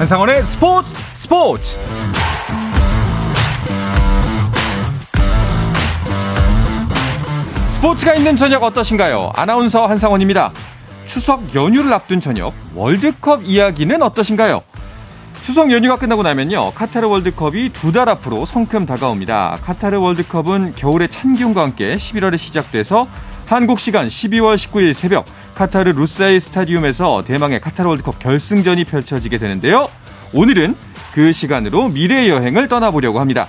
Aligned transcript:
한상원의 0.00 0.42
스포츠 0.42 0.96
스포츠 1.12 1.76
스포츠가 7.74 8.14
있는 8.14 8.34
저녁 8.34 8.62
어떠신가요? 8.62 9.32
아나운서 9.34 9.84
한상원입니다. 9.84 10.52
추석 11.04 11.54
연휴를 11.54 11.92
앞둔 11.92 12.18
저녁 12.18 12.54
월드컵 12.74 13.42
이야기는 13.44 14.00
어떠신가요? 14.02 14.62
추석 15.42 15.70
연휴가 15.70 15.96
끝나고 15.96 16.22
나면요 16.22 16.72
카타르 16.72 17.06
월드컵이 17.06 17.68
두 17.74 17.92
달 17.92 18.08
앞으로 18.08 18.46
성큼 18.46 18.86
다가옵니다. 18.86 19.58
카타르 19.62 19.98
월드컵은 20.00 20.76
겨울의 20.76 21.10
찬 21.10 21.34
기온과 21.34 21.60
함께 21.62 21.96
11월에 21.96 22.38
시작돼서 22.38 23.06
한국 23.50 23.80
시간 23.80 24.06
12월 24.06 24.54
19일 24.54 24.92
새벽 24.92 25.26
카타르 25.56 25.90
루사이 25.90 26.38
스타디움에서 26.38 27.24
대망의 27.24 27.60
카타르 27.60 27.88
월드컵 27.88 28.20
결승전이 28.20 28.84
펼쳐지게 28.84 29.38
되는데요. 29.38 29.88
오늘은 30.32 30.76
그 31.12 31.32
시간으로 31.32 31.88
미래 31.88 32.28
여행을 32.28 32.68
떠나보려고 32.68 33.18
합니다. 33.18 33.48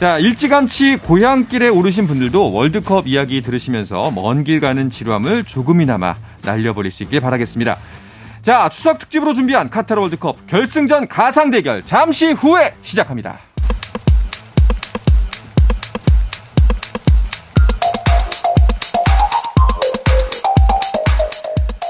자, 0.00 0.18
일찌감치 0.18 0.96
고향길에 1.04 1.68
오르신 1.68 2.08
분들도 2.08 2.52
월드컵 2.52 3.06
이야기 3.06 3.40
들으시면서 3.40 4.10
먼 4.10 4.42
길 4.42 4.58
가는 4.58 4.90
지루함을 4.90 5.44
조금이나마 5.44 6.16
날려버릴 6.42 6.90
수 6.90 7.04
있길 7.04 7.20
바라겠습니다. 7.20 7.76
자, 8.42 8.68
추석 8.70 8.98
특집으로 8.98 9.34
준비한 9.34 9.70
카타르 9.70 10.00
월드컵 10.00 10.48
결승전 10.48 11.06
가상 11.06 11.50
대결 11.50 11.84
잠시 11.84 12.32
후에 12.32 12.74
시작합니다. 12.82 13.38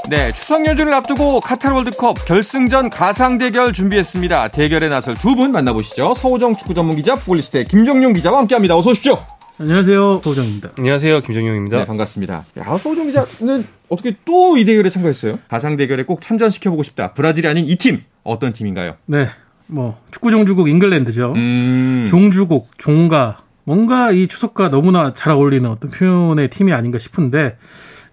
네, 0.09 0.33
추석 0.33 0.65
연휴를 0.67 0.95
앞두고 0.95 1.41
카타르 1.41 1.75
월드컵 1.75 2.25
결승전 2.25 2.89
가상 2.89 3.37
대결 3.37 3.73
준비했습니다. 3.75 4.49
대결에 4.49 4.89
나설 4.89 5.15
두 5.15 5.35
분 5.37 5.53
만나보시죠. 5.53 6.15
서호정 6.15 6.57
축구 6.57 6.73
전문 6.73 6.97
기자, 6.97 7.15
포글리스트의 7.15 7.67
김정용 7.67 8.15
기자와 8.15 8.39
함께합니다. 8.41 8.75
어서 8.77 8.91
오십시오. 8.91 9.19
안녕하세요, 9.61 10.21
서호정입니다. 10.25 10.71
안녕하세요, 10.79 11.21
김정용입니다. 11.21 11.79
네, 11.79 11.85
반갑습니다. 11.85 12.45
야, 12.59 12.79
서호정 12.79 13.07
기자는 13.09 13.65
어떻게 13.91 14.17
또 14.25 14.57
이 14.57 14.65
대결에 14.65 14.89
참가했어요? 14.89 15.39
가상 15.49 15.77
대결에 15.77 16.05
꼭 16.05 16.21
참전시켜보고 16.23 16.83
싶다. 16.85 17.13
브라질이 17.13 17.47
아닌 17.47 17.67
이 17.67 17.77
팀 17.77 18.03
어떤 18.25 18.53
팀인가요? 18.55 18.95
네, 19.07 19.29
뭐 19.67 19.99
축구 20.11 20.31
종주국 20.31 20.69
잉글랜드죠. 20.71 21.35
음, 21.37 22.07
종주국, 22.09 22.71
종가 22.79 23.41
뭔가 23.65 24.11
이 24.13 24.27
추석과 24.27 24.71
너무나 24.71 25.13
잘 25.13 25.33
어울리는 25.35 25.69
어떤 25.69 25.91
표현의 25.91 26.49
팀이 26.49 26.73
아닌가 26.73 26.99
싶은데 26.99 27.57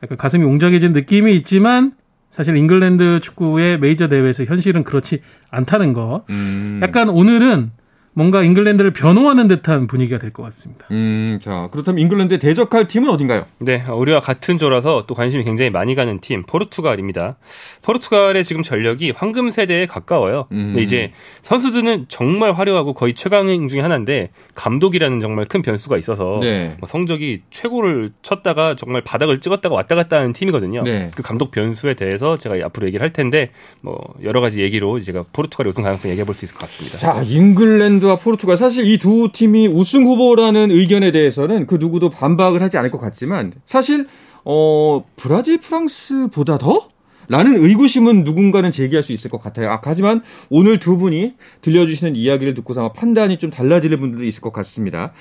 약간 0.05 0.17
가슴이 0.17 0.45
웅장해진 0.45 0.93
느낌이 0.93 1.35
있지만 1.37 1.91
사실 2.29 2.55
잉글랜드 2.55 3.21
축구의 3.21 3.79
메이저 3.79 4.07
대회에서 4.07 4.45
현실은 4.45 4.83
그렇지 4.83 5.21
않다는 5.49 5.93
거. 5.93 6.25
음, 6.29 6.79
약간 6.83 7.09
오늘은 7.09 7.71
뭔가 8.17 8.43
잉글랜드를 8.43 8.91
변호하는 8.93 9.49
듯한 9.49 9.87
분위기가 9.87 10.17
될 10.19 10.31
것 10.31 10.41
같습니다. 10.43 10.85
음, 10.91 11.37
자 11.41 11.67
그렇다면 11.71 11.99
잉글랜드에 11.99 12.37
대적할 12.37 12.87
팀은 12.87 13.09
어딘가요? 13.09 13.45
네, 13.59 13.83
우리와 13.85 14.21
같은 14.21 14.57
조라서 14.57 15.03
또 15.05 15.13
관심이 15.15 15.43
굉장히 15.43 15.69
많이 15.69 15.95
가는 15.95 16.19
팀 16.21 16.43
포르투갈입니다. 16.43 17.35
포르투갈의 17.81 18.45
지금 18.45 18.63
전력이 18.63 19.11
황금 19.11 19.51
세대에 19.51 19.85
가까워요. 19.85 20.47
음. 20.53 20.67
근데 20.73 20.81
이제 20.83 21.11
선수들은 21.41 22.05
정말 22.07 22.53
화려하고 22.53 22.93
거의 22.93 23.13
최강행 23.15 23.67
중에 23.67 23.81
하나인데 23.81 24.29
감독이라는 24.55 25.19
정말 25.19 25.43
큰 25.45 25.61
변수가 25.61 25.97
있어서 25.97 26.39
네. 26.41 26.75
뭐 26.79 26.87
성적이 26.87 27.41
최고를 27.51 28.11
쳤다가 28.21 28.75
정말 28.77 29.01
바닥을 29.01 29.41
찍었다가 29.41 29.75
왔다 29.75 29.95
갔다 29.95 30.17
하는 30.17 30.31
팀이거든요. 30.31 30.83
네. 30.83 31.11
그 31.15 31.21
감독 31.21 31.51
변수에 31.51 31.95
대해서 31.95 32.37
제가 32.37 32.55
앞으로 32.65 32.87
얘기를 32.87 33.03
할 33.03 33.11
텐데 33.11 33.51
뭐 33.81 33.99
여러 34.23 34.39
가지 34.39 34.61
얘기로 34.61 35.01
제가 35.01 35.25
포르투갈의 35.33 35.69
우승 35.71 35.83
가능성 35.83 36.11
얘기해 36.11 36.25
볼 36.25 36.33
수 36.35 36.45
있을 36.45 36.55
것 36.55 36.61
같습니다. 36.61 36.97
자, 36.97 37.21
잉글랜드 37.23 38.04
와 38.05 38.15
포르투갈 38.17 38.57
사실 38.57 38.85
이 38.85 38.97
두 38.97 39.29
팀이 39.33 39.67
우승 39.67 40.05
후보라는 40.05 40.71
의견에 40.71 41.11
대해서는 41.11 41.67
그 41.67 41.75
누구도 41.75 42.09
반박을 42.09 42.61
하지 42.61 42.77
않을 42.77 42.91
것 42.91 42.99
같지만 42.99 43.53
사실 43.65 44.07
어 44.43 45.03
브라질 45.15 45.59
프랑스보다 45.59 46.57
더? 46.57 46.89
라는 47.27 47.63
의구심은 47.63 48.23
누군가는 48.23 48.71
제기할 48.71 49.01
수 49.03 49.11
있을 49.11 49.31
것 49.31 49.41
같아요. 49.41 49.71
아, 49.71 49.81
하지만 49.83 50.21
오늘 50.51 50.79
두 50.79 50.97
분이 50.97 51.33
들려주시는 51.61 52.15
이야기를 52.15 52.53
듣고서 52.53 52.81
아마 52.81 52.93
판단이 52.93 53.39
좀 53.39 53.49
달라질 53.49 53.97
분들도 53.97 54.23
있을 54.25 54.41
것 54.41 54.53
같습니다. 54.53 55.11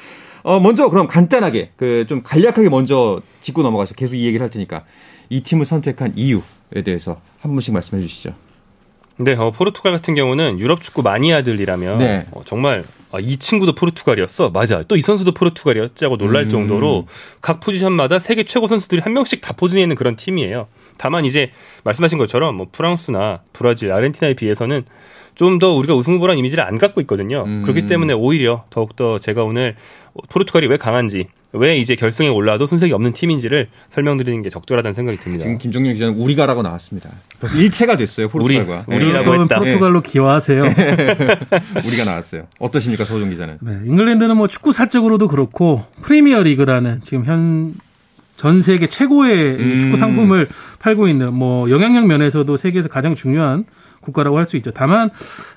어, 0.43 0.61
먼저 0.61 0.91
그럼 0.91 1.07
간단하게, 1.07 1.71
그 1.77 2.05
좀 2.07 2.23
간략하게 2.23 2.69
먼저 2.69 3.23
짚고 3.41 3.63
넘어가서 3.63 3.95
계속 3.95 4.17
이 4.17 4.27
얘기를 4.27 4.43
할 4.43 4.51
테니까 4.51 4.85
이 5.31 5.41
팀을 5.41 5.65
선택한 5.65 6.13
이유에 6.17 6.43
대해서 6.85 7.23
한 7.41 7.53
분씩 7.53 7.73
말씀해 7.73 8.03
주시죠. 8.03 8.35
네, 9.17 9.35
어, 9.35 9.51
포르투갈 9.53 9.93
같은 9.93 10.15
경우는 10.15 10.59
유럽 10.59 10.83
축구 10.83 11.03
마니아들이라면 11.03 11.99
네. 11.99 12.27
어, 12.33 12.43
정말 12.45 12.85
아, 13.13 13.19
이 13.21 13.37
친구도 13.37 13.75
포르투갈이었어. 13.77 14.51
맞아. 14.51 14.83
또 14.83 14.97
이 14.97 15.01
선수도 15.01 15.33
포르투갈이었지 15.33 16.05
하고 16.05 16.17
놀랄 16.17 16.45
음. 16.45 16.49
정도로 16.49 17.07
각 17.41 17.61
포지션마다 17.61 18.19
세계 18.19 18.43
최고 18.43 18.67
선수들이 18.67 19.03
한 19.03 19.13
명씩 19.13 19.41
다 19.41 19.53
포진해 19.53 19.83
있는 19.83 19.95
그런 19.95 20.17
팀이에요. 20.17 20.67
다만 20.99 21.25
이제 21.25 21.53
말씀하신 21.85 22.19
것처럼 22.19 22.57
뭐 22.57 22.67
프랑스나 22.73 23.41
브라질, 23.53 23.93
아르헨티나에 23.93 24.35
비해서는 24.35 24.85
좀 25.37 25.59
더 25.59 25.73
우리가 25.73 25.95
우승 25.95 26.15
후보라는 26.15 26.39
이미지를 26.39 26.65
안 26.65 26.79
갖고 26.79 27.01
있거든요. 27.03 27.45
음. 27.47 27.63
그렇기 27.63 27.87
때문에 27.87 28.13
오히려 28.15 28.65
더욱더 28.71 29.19
제가 29.19 29.43
오늘 29.45 29.77
포르투갈이 30.29 30.67
왜 30.69 30.77
강한지, 30.77 31.27
왜 31.57 31.77
이제 31.79 31.95
결승에 31.95 32.29
올라도 32.29 32.67
손색이 32.67 32.93
없는 32.93 33.13
팀인지를 33.13 33.69
설명드리는 33.91 34.43
게 34.43 34.51
적절하다는 34.51 34.95
생각이 34.95 35.19
듭니다. 35.19 35.45
지금 35.45 35.59
김정렬 35.59 35.95
기자는 35.95 36.15
우리가라고 36.15 36.63
나왔습니다. 36.63 37.11
벌써 37.41 37.57
일체가 37.57 37.97
됐어요, 37.97 38.29
포르투갈과. 38.29 38.85
우리, 38.89 38.97
우리라고 38.97 39.25
그러면 39.25 39.43
했다. 39.45 39.59
포르투갈로 39.59 40.03
귀화하세요. 40.03 40.63
우리가 41.87 42.05
나왔어요. 42.05 42.47
어떠십니까, 42.59 43.05
소정 43.05 43.31
기자는? 43.31 43.59
네, 43.61 43.79
잉글랜드는 43.87 44.37
뭐 44.37 44.49
축구 44.49 44.73
사적으로도 44.73 45.29
그렇고 45.29 45.85
프리미어 46.03 46.43
리그라는 46.43 47.01
지금 47.05 47.25
현 47.25 47.75
전 48.37 48.63
세계 48.63 48.87
최고의 48.89 49.39
이 49.39 49.63
음. 49.63 49.81
축구 49.81 49.97
상품을 49.97 50.49
팔고 50.81 51.09
있는 51.09 51.33
뭐 51.33 51.71
영향력 51.71 52.07
면에서도 52.07 52.57
세계에서 52.57 52.89
가장 52.89 53.15
중요한 53.15 53.65
국가라고 54.05 54.39
할 54.39 54.45
수 54.47 54.57
있죠. 54.59 54.71
다만 54.71 55.11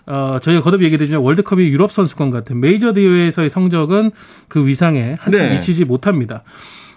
어 0.05 0.39
저희가 0.41 0.61
거듭 0.61 0.81
얘기드리지만 0.83 1.21
월드컵이 1.21 1.65
유럽 1.67 1.91
선수권 1.91 2.31
같은 2.31 2.59
메이저 2.59 2.93
대회에서의 2.93 3.49
성적은 3.49 4.11
그 4.47 4.65
위상에 4.65 5.15
한참 5.19 5.41
네. 5.49 5.53
미치지 5.55 5.83
못합니다. 5.85 6.43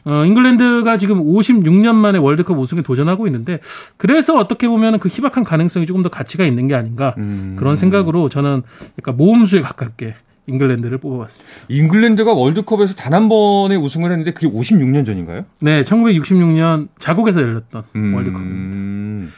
어, 0.05 0.25
잉글랜드가 0.25 0.97
지금 0.97 1.23
56년 1.23 1.95
만에 1.95 2.19
월드컵 2.19 2.59
우승에 2.59 2.81
도전하고 2.81 3.27
있는데 3.27 3.61
그래서 3.99 4.39
어떻게 4.39 4.67
보면 4.67 4.99
그 4.99 5.09
희박한 5.11 5.45
가능성이 5.45 5.85
조금 5.85 6.03
더 6.03 6.09
가치가 6.09 6.45
있는 6.47 6.69
게 6.69 6.75
아닌가 6.75 7.15
음. 7.19 7.57
그런 7.59 7.77
생각으로 7.77 8.29
저는 8.31 8.63
약간 8.99 9.17
모험수에 9.19 9.61
가깝게 9.61 10.15
잉글랜드를 10.47 10.99
뽑아봤습니다. 10.99 11.55
잉글랜드가 11.69 12.33
월드컵에서 12.33 12.95
단 12.95 13.13
한 13.13 13.29
번의 13.29 13.77
우승을 13.77 14.11
했는데 14.11 14.33
그게 14.33 14.49
56년 14.49 15.05
전인가요? 15.05 15.45
네, 15.61 15.83
1966년 15.83 16.89
자국에서 16.99 17.43
열렸던 17.43 17.83
월드컵. 18.15 18.41
음. 18.41 19.33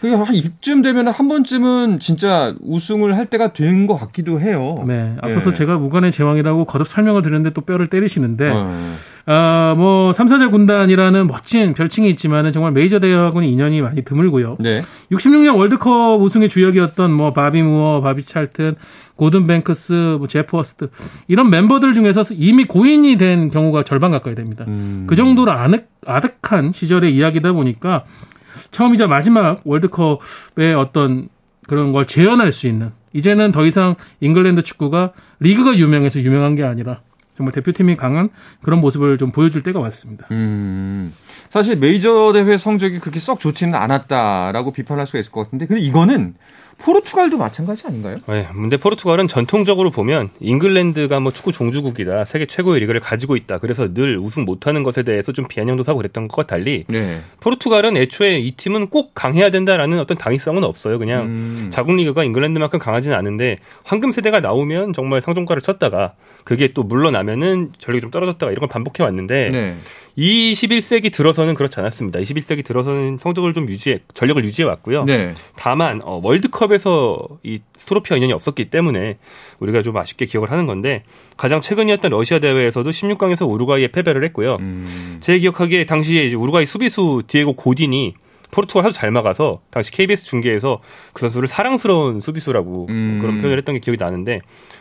그게 0.00 0.14
한 0.14 0.32
이쯤 0.34 0.82
되면 0.82 1.08
한 1.08 1.28
번쯤은 1.28 1.98
진짜 1.98 2.54
우승을 2.60 3.16
할 3.16 3.26
때가 3.26 3.52
된 3.52 3.86
것 3.88 3.96
같기도 3.96 4.40
해요. 4.40 4.84
네, 4.86 5.16
앞서서 5.22 5.50
예. 5.50 5.54
제가 5.54 5.76
무관의 5.78 6.12
제왕이라고 6.12 6.66
거듭 6.66 6.86
설명을 6.86 7.22
드렸는데 7.22 7.50
또 7.54 7.62
뼈를 7.62 7.86
때리시는데, 7.86 8.50
어. 8.50 8.94
아, 9.26 9.74
뭐, 9.76 10.12
삼사자 10.12 10.48
군단이라는 10.48 11.26
멋진 11.26 11.74
별칭이 11.74 12.08
있지만은 12.10 12.52
정말 12.52 12.72
메이저 12.72 12.98
대회하고는 12.98 13.48
인연이 13.48 13.80
많이 13.80 14.02
드물고요. 14.02 14.56
네. 14.60 14.82
66년 15.10 15.56
월드컵 15.56 16.20
우승의 16.20 16.48
주역이었던 16.48 17.12
뭐, 17.12 17.32
바비 17.32 17.62
무어, 17.62 18.00
바비 18.00 18.24
찰튼, 18.24 18.74
고든 19.16 19.46
뱅크스, 19.46 20.16
뭐, 20.18 20.28
제프 20.28 20.56
허스트, 20.56 20.90
이런 21.28 21.50
멤버들 21.50 21.92
중에서 21.94 22.22
이미 22.32 22.64
고인이 22.64 23.16
된 23.16 23.48
경우가 23.50 23.82
절반 23.84 24.10
가까이 24.10 24.34
됩니다. 24.34 24.64
음. 24.68 25.04
그 25.08 25.16
정도로 25.16 25.50
아득, 25.52 25.88
아득한 26.06 26.72
시절의 26.72 27.14
이야기다 27.14 27.52
보니까 27.52 28.04
처음이자 28.70 29.06
마지막 29.06 29.60
월드컵의 29.64 30.74
어떤 30.76 31.28
그런 31.66 31.92
걸 31.92 32.06
재현할 32.06 32.52
수 32.52 32.66
있는 32.66 32.92
이제는 33.12 33.52
더 33.52 33.66
이상 33.66 33.94
잉글랜드 34.20 34.62
축구가 34.62 35.12
리그가 35.40 35.76
유명해서 35.76 36.20
유명한 36.20 36.54
게 36.54 36.64
아니라 36.64 37.00
정말 37.36 37.52
대표팀이 37.52 37.94
강한 37.94 38.30
그런 38.62 38.80
모습을 38.80 39.16
좀 39.16 39.30
보여줄 39.30 39.62
때가 39.62 39.78
왔습니다. 39.78 40.26
음. 40.32 41.14
사실 41.50 41.76
메이저 41.76 42.32
대회 42.32 42.58
성적이 42.58 42.98
그렇게 42.98 43.20
썩 43.20 43.38
좋지는 43.38 43.76
않았다라고 43.76 44.72
비판할 44.72 45.06
수가 45.06 45.20
있을 45.20 45.30
것 45.30 45.44
같은데 45.44 45.66
근데 45.66 45.80
이거는 45.80 46.34
포르투갈도 46.78 47.38
마찬가지 47.38 47.86
아닌가요? 47.86 48.16
네, 48.28 48.46
근데 48.52 48.76
포르투갈은 48.76 49.28
전통적으로 49.28 49.90
보면 49.90 50.30
잉글랜드가 50.40 51.20
뭐 51.20 51.32
축구 51.32 51.52
종주국이다, 51.52 52.24
세계 52.24 52.46
최고의 52.46 52.80
리그를 52.80 53.00
가지고 53.00 53.36
있다. 53.36 53.58
그래서 53.58 53.92
늘 53.92 54.18
우승 54.18 54.44
못하는 54.44 54.84
것에 54.84 55.02
대해서 55.02 55.32
좀 55.32 55.46
비아냥도 55.48 55.82
사고 55.82 55.98
그랬던 55.98 56.28
것과 56.28 56.46
달리 56.46 56.84
네. 56.88 57.20
포르투갈은 57.40 57.96
애초에 57.96 58.38
이 58.38 58.52
팀은 58.52 58.88
꼭 58.88 59.12
강해야 59.14 59.50
된다라는 59.50 59.98
어떤 59.98 60.16
당위성은 60.16 60.64
없어요. 60.64 60.98
그냥 60.98 61.26
음. 61.26 61.68
자국 61.70 61.96
리그가 61.96 62.24
잉글랜드만큼 62.24 62.78
강하지는 62.78 63.16
않은데 63.16 63.58
황금 63.82 64.12
세대가 64.12 64.40
나오면 64.40 64.92
정말 64.92 65.20
상종가를 65.20 65.60
쳤다가 65.62 66.14
그게 66.44 66.72
또 66.72 66.82
물러나면은 66.82 67.72
전력이 67.78 68.00
좀 68.00 68.10
떨어졌다가 68.10 68.52
이런 68.52 68.60
걸 68.60 68.68
반복해 68.68 69.02
왔는데 69.02 69.50
네. 69.50 69.74
21세기 70.18 71.12
들어서는 71.12 71.54
그렇지 71.54 71.78
않았습니다. 71.78 72.18
21세기 72.18 72.64
들어서는 72.64 73.18
성적을 73.18 73.54
좀 73.54 73.68
유지해 73.68 74.00
전력을 74.14 74.44
유지해 74.44 74.66
왔고요. 74.66 75.04
네. 75.04 75.32
다만 75.54 76.00
어, 76.02 76.20
월드컵에서 76.22 77.18
이 77.44 77.60
스트로피아 77.76 78.16
인연이 78.16 78.32
없었기 78.32 78.66
때문에 78.66 79.18
우리가 79.60 79.82
좀 79.82 79.96
아쉽게 79.96 80.26
기억을 80.26 80.50
하는 80.50 80.66
건데 80.66 81.04
가장 81.36 81.60
최근이었던 81.60 82.10
러시아 82.10 82.40
대회에서도 82.40 82.90
16강에서 82.90 83.48
우루과이에 83.48 83.88
패배를 83.88 84.24
했고요. 84.24 84.56
음. 84.58 85.18
제 85.20 85.38
기억하기에 85.38 85.86
당시에 85.86 86.24
이제 86.24 86.34
우루과이 86.34 86.66
수비수 86.66 87.22
디에고 87.28 87.52
고딘이 87.52 88.14
포르투갈 88.50 88.86
아주 88.86 88.96
잘 88.96 89.10
막아서 89.10 89.60
당시 89.70 89.92
KBS 89.92 90.24
중계에서 90.24 90.80
그 91.12 91.20
선수를 91.20 91.46
사랑스러운 91.48 92.20
수비수라고 92.20 92.86
음. 92.88 93.18
그런 93.20 93.38
표현을 93.38 93.58
했던 93.58 93.74
게 93.74 93.78
기억이 93.78 94.02
나는데 94.02 94.40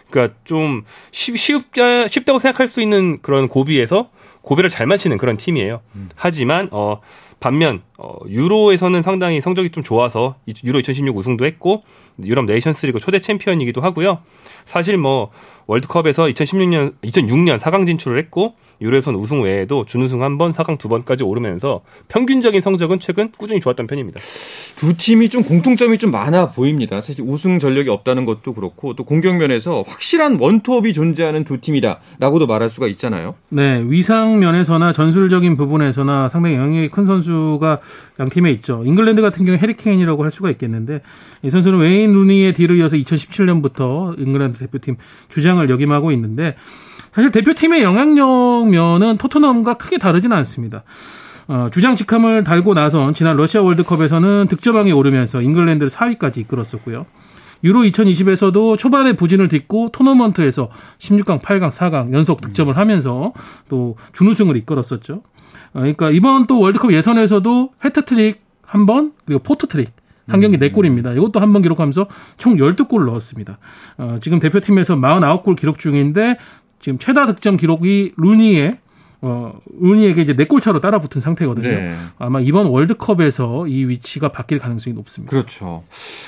그러니까 0.09 0.35
좀 0.45 0.83
쉽, 1.11 1.37
쉽다, 1.37 2.07
쉽다고 2.07 2.39
생각할 2.39 2.67
수 2.67 2.81
있는 2.81 3.21
그런 3.21 3.47
고비에서 3.47 4.09
고비를 4.47 4.69
잘 4.69 4.87
맞히는 4.87 5.17
그런 5.17 5.35
팀이에요. 5.35 5.81
하지만 6.15 6.69
어 6.71 7.01
반면 7.41 7.81
어 7.97 8.15
유로에서는 8.29 9.01
상당히 9.01 9.41
성적이 9.41 9.69
좀 9.71 9.83
좋아서 9.83 10.35
이- 10.45 10.53
유로 10.63 10.79
2016 10.79 11.15
우승도 11.17 11.45
했고 11.45 11.83
유럽 12.23 12.45
네이션스리그 12.45 12.99
초대 12.99 13.19
챔피언이기도 13.19 13.81
하고요. 13.81 14.19
사실 14.65 14.97
뭐 14.97 15.31
월드컵에서 15.67 16.27
2016년 16.27 16.93
2006년 17.03 17.59
4강 17.59 17.85
진출을 17.85 18.17
했고 18.17 18.53
유로에선 18.81 19.15
우승 19.15 19.41
외에도 19.41 19.85
준우승 19.85 20.23
한 20.23 20.37
번, 20.37 20.51
4강 20.51 20.77
두 20.77 20.87
번까지 20.89 21.23
오르면서 21.23 21.81
평균적인 22.07 22.61
성적은 22.61 22.99
최근 22.99 23.31
꾸준히 23.37 23.59
좋았던 23.59 23.87
편입니다. 23.87 24.19
두 24.77 24.95
팀이 24.95 25.29
좀 25.29 25.43
공통점이 25.43 25.97
좀 25.97 26.11
많아 26.11 26.49
보입니다. 26.49 27.01
사실 27.01 27.23
우승 27.27 27.59
전력이 27.59 27.89
없다는 27.89 28.25
것도 28.25 28.53
그렇고 28.53 28.93
또 28.93 29.03
공격면에서 29.03 29.83
확실한 29.87 30.37
원톱이 30.39 30.93
존재하는 30.93 31.43
두 31.43 31.59
팀이다라고도 31.59 32.45
말할 32.45 32.69
수가 32.69 32.87
있잖아요. 32.87 33.35
네, 33.49 33.83
위상 33.87 34.39
면에서나 34.39 34.93
전술적인 34.93 35.57
부분에서나 35.57 36.29
상당히 36.29 36.55
영향이 36.55 36.89
큰 36.89 37.05
선수가 37.05 37.79
양 38.19 38.29
팀에 38.29 38.51
있죠. 38.51 38.83
잉글랜드 38.85 39.21
같은 39.21 39.45
경우 39.45 39.57
해리 39.57 39.81
케인이라고 39.81 40.23
할 40.23 40.31
수가 40.31 40.51
있겠는데 40.51 41.01
이 41.43 41.49
선수는 41.49 41.79
웨인 41.79 42.13
루니의 42.13 42.53
뒤를 42.53 42.77
이어서 42.77 42.95
2017년부터 42.95 44.19
잉글랜드 44.19 44.59
대표팀 44.59 44.97
주장을 45.29 45.67
역임하고 45.69 46.11
있는데 46.11 46.55
사실 47.11 47.31
대표팀의 47.31 47.81
영향력 47.83 48.69
면은 48.69 49.17
토트넘과 49.17 49.75
크게 49.75 49.97
다르지는 49.97 50.35
않습니다. 50.37 50.83
어, 51.47 51.69
주장 51.71 51.95
직함을 51.95 52.43
달고 52.43 52.73
나선 52.73 53.13
지난 53.13 53.37
러시아 53.37 53.61
월드컵에서는 53.61 54.47
득점왕에 54.49 54.91
오르면서 54.91 55.41
잉글랜드를 55.41 55.89
4위까지 55.89 56.37
이끌었었고요. 56.39 57.05
유로 57.63 57.81
2020에서도 57.81 58.77
초반에 58.77 59.13
부진을 59.13 59.47
딛고 59.47 59.89
토너먼트에서 59.91 60.69
16강, 60.99 61.41
8강, 61.41 61.69
4강 61.71 62.13
연속 62.13 62.41
득점을 62.41 62.75
하면서 62.77 63.33
또 63.69 63.95
준우승을 64.13 64.57
이끌었었죠. 64.57 65.15
어, 65.15 65.79
그러니까 65.79 66.11
이번 66.11 66.45
또 66.47 66.59
월드컵 66.59 66.91
예선에서도 66.93 67.69
해트트릭 67.83 68.41
한 68.63 68.85
번, 68.85 69.13
그리고 69.25 69.41
포트트릭 69.41 69.91
한 70.27 70.41
경기 70.41 70.57
4골입니다. 70.57 71.15
이것도 71.15 71.39
한 71.39 71.53
번 71.53 71.61
기록하면서 71.61 72.07
총 72.37 72.57
12골을 72.57 73.05
넣었습니다. 73.05 73.57
어, 73.97 74.17
지금 74.19 74.39
대표팀에서 74.39 74.95
49골 74.97 75.55
기록 75.55 75.79
중인데 75.79 76.37
지금 76.79 76.99
최다 76.99 77.25
득점 77.27 77.57
기록이 77.57 78.13
루니의 78.17 78.77
어, 79.21 79.51
루니에게 79.79 80.21
이제 80.21 80.35
4골 80.35 80.61
차로 80.61 80.79
따라붙은 80.79 81.21
상태거든요. 81.21 81.67
네. 81.67 81.95
아마 82.19 82.39
이번 82.39 82.67
월드컵에서 82.67 83.67
이 83.67 83.85
위치가 83.85 84.31
바뀔 84.31 84.59
가능성이 84.59 84.95
높습니다. 84.95 85.31
그렇죠. 85.31 85.83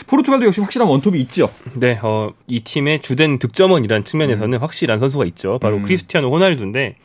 포르투갈도 0.08 0.48
역시 0.48 0.60
확실한 0.60 0.90
원톱이 0.90 1.20
있죠. 1.22 1.52
네, 1.76 2.00
어, 2.02 2.34
이 2.48 2.62
팀의 2.62 3.02
주된 3.02 3.38
득점원이라는 3.38 4.06
측면에서는 4.06 4.58
확실한 4.58 5.00
선수가 5.00 5.26
있죠. 5.26 5.60
바로 5.60 5.78
음. 5.78 5.84
크리스티아노 5.84 6.32
호날두인데 6.32 6.96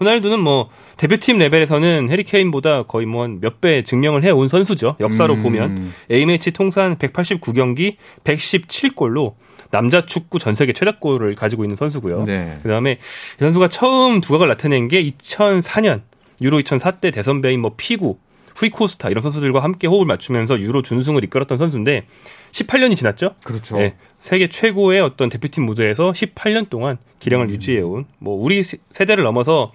호날두는 0.00 0.40
뭐 0.40 0.70
대표팀 0.96 1.38
레벨에서는 1.38 2.08
해리케인보다 2.10 2.84
거의 2.84 3.06
뭐몇배 3.06 3.84
증명을 3.84 4.24
해온 4.24 4.48
선수죠. 4.48 4.96
역사로 5.00 5.34
음. 5.34 5.42
보면 5.42 5.92
A매치 6.10 6.50
통산 6.50 6.96
189경기 6.96 7.96
117골로 8.24 9.34
남자 9.70 10.06
축구 10.06 10.38
전 10.38 10.54
세계 10.54 10.72
최다골을 10.72 11.34
가지고 11.34 11.64
있는 11.64 11.76
선수고요. 11.76 12.24
네. 12.24 12.58
그다음에 12.62 12.92
이 12.92 13.38
선수가 13.38 13.68
처음 13.68 14.20
두각을 14.20 14.48
나타낸 14.48 14.88
게 14.88 15.02
2004년 15.10 16.02
유로 16.40 16.60
2004 16.60 16.92
때 16.92 17.10
대선배인 17.10 17.60
뭐 17.60 17.74
피구, 17.76 18.18
후이코스타 18.54 19.08
이런 19.10 19.22
선수들과 19.22 19.62
함께 19.62 19.86
호흡을 19.86 20.06
맞추면서 20.06 20.60
유로 20.60 20.82
준우승을 20.82 21.24
이끌었던 21.24 21.58
선수인데 21.58 22.06
18년이 22.52 22.96
지났죠. 22.96 23.34
그렇죠. 23.44 23.76
네, 23.78 23.96
세계 24.18 24.48
최고의 24.48 25.00
어떤 25.00 25.28
대표팀 25.28 25.64
무대에서 25.64 26.12
18년 26.12 26.70
동안 26.70 26.98
기량을 27.18 27.46
음. 27.46 27.50
유지해온 27.50 28.06
뭐 28.18 28.34
우리 28.40 28.62
세- 28.62 28.78
세대를 28.92 29.24
넘어서 29.24 29.72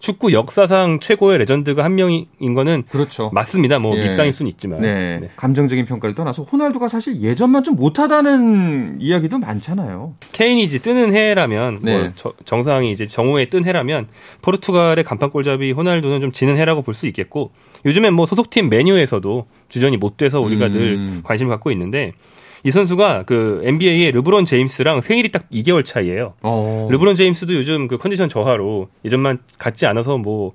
축구 0.00 0.32
역사상 0.32 1.00
최고의 1.00 1.38
레전드가 1.38 1.82
한 1.82 1.94
명인 1.96 2.26
거는 2.54 2.84
그렇죠. 2.88 3.30
맞습니다. 3.32 3.78
뭐 3.78 3.96
예. 3.98 4.04
밉상일 4.04 4.32
수는 4.32 4.48
있지만. 4.52 4.80
네. 4.80 5.18
네. 5.20 5.30
감정적인 5.36 5.86
평가를 5.86 6.14
떠나서 6.14 6.44
호날두가 6.44 6.86
사실 6.88 7.20
예전만 7.20 7.64
좀 7.64 7.74
못하다는 7.76 8.98
이야기도 9.00 9.38
많잖아요. 9.38 10.14
케인이 10.32 10.62
이제 10.62 10.78
뜨는 10.78 11.14
해라면 11.14 11.80
네. 11.82 11.98
뭐 11.98 12.10
저- 12.16 12.32
정상이 12.44 12.90
이제 12.92 13.06
정오에 13.06 13.46
뜬 13.46 13.64
해라면 13.64 14.08
포르투갈의 14.42 15.04
간판 15.04 15.30
골잡이 15.30 15.72
호날두는 15.72 16.20
좀 16.20 16.32
지는 16.32 16.56
해라고 16.56 16.82
볼 16.82 16.94
수 16.94 17.06
있겠고 17.06 17.52
요즘엔 17.84 18.12
뭐 18.14 18.26
소속팀 18.26 18.70
맨유에서도 18.70 19.46
주전이 19.68 19.96
못 19.98 20.16
돼서 20.16 20.40
우리가 20.40 20.66
음. 20.66 20.72
늘 20.72 21.22
관심을 21.22 21.50
갖고 21.50 21.70
있는데 21.70 22.12
이 22.64 22.70
선수가 22.70 23.24
그 23.26 23.60
NBA의 23.64 24.10
르브론 24.12 24.44
제임스랑 24.44 25.00
생일이 25.00 25.30
딱 25.30 25.48
2개월 25.50 25.84
차이예요. 25.84 26.34
어. 26.42 26.88
르브론 26.90 27.14
제임스도 27.14 27.54
요즘 27.54 27.88
그 27.88 27.98
컨디션 27.98 28.28
저하로 28.28 28.88
예전만 29.04 29.38
같지 29.58 29.86
않아서 29.86 30.18
뭐 30.18 30.52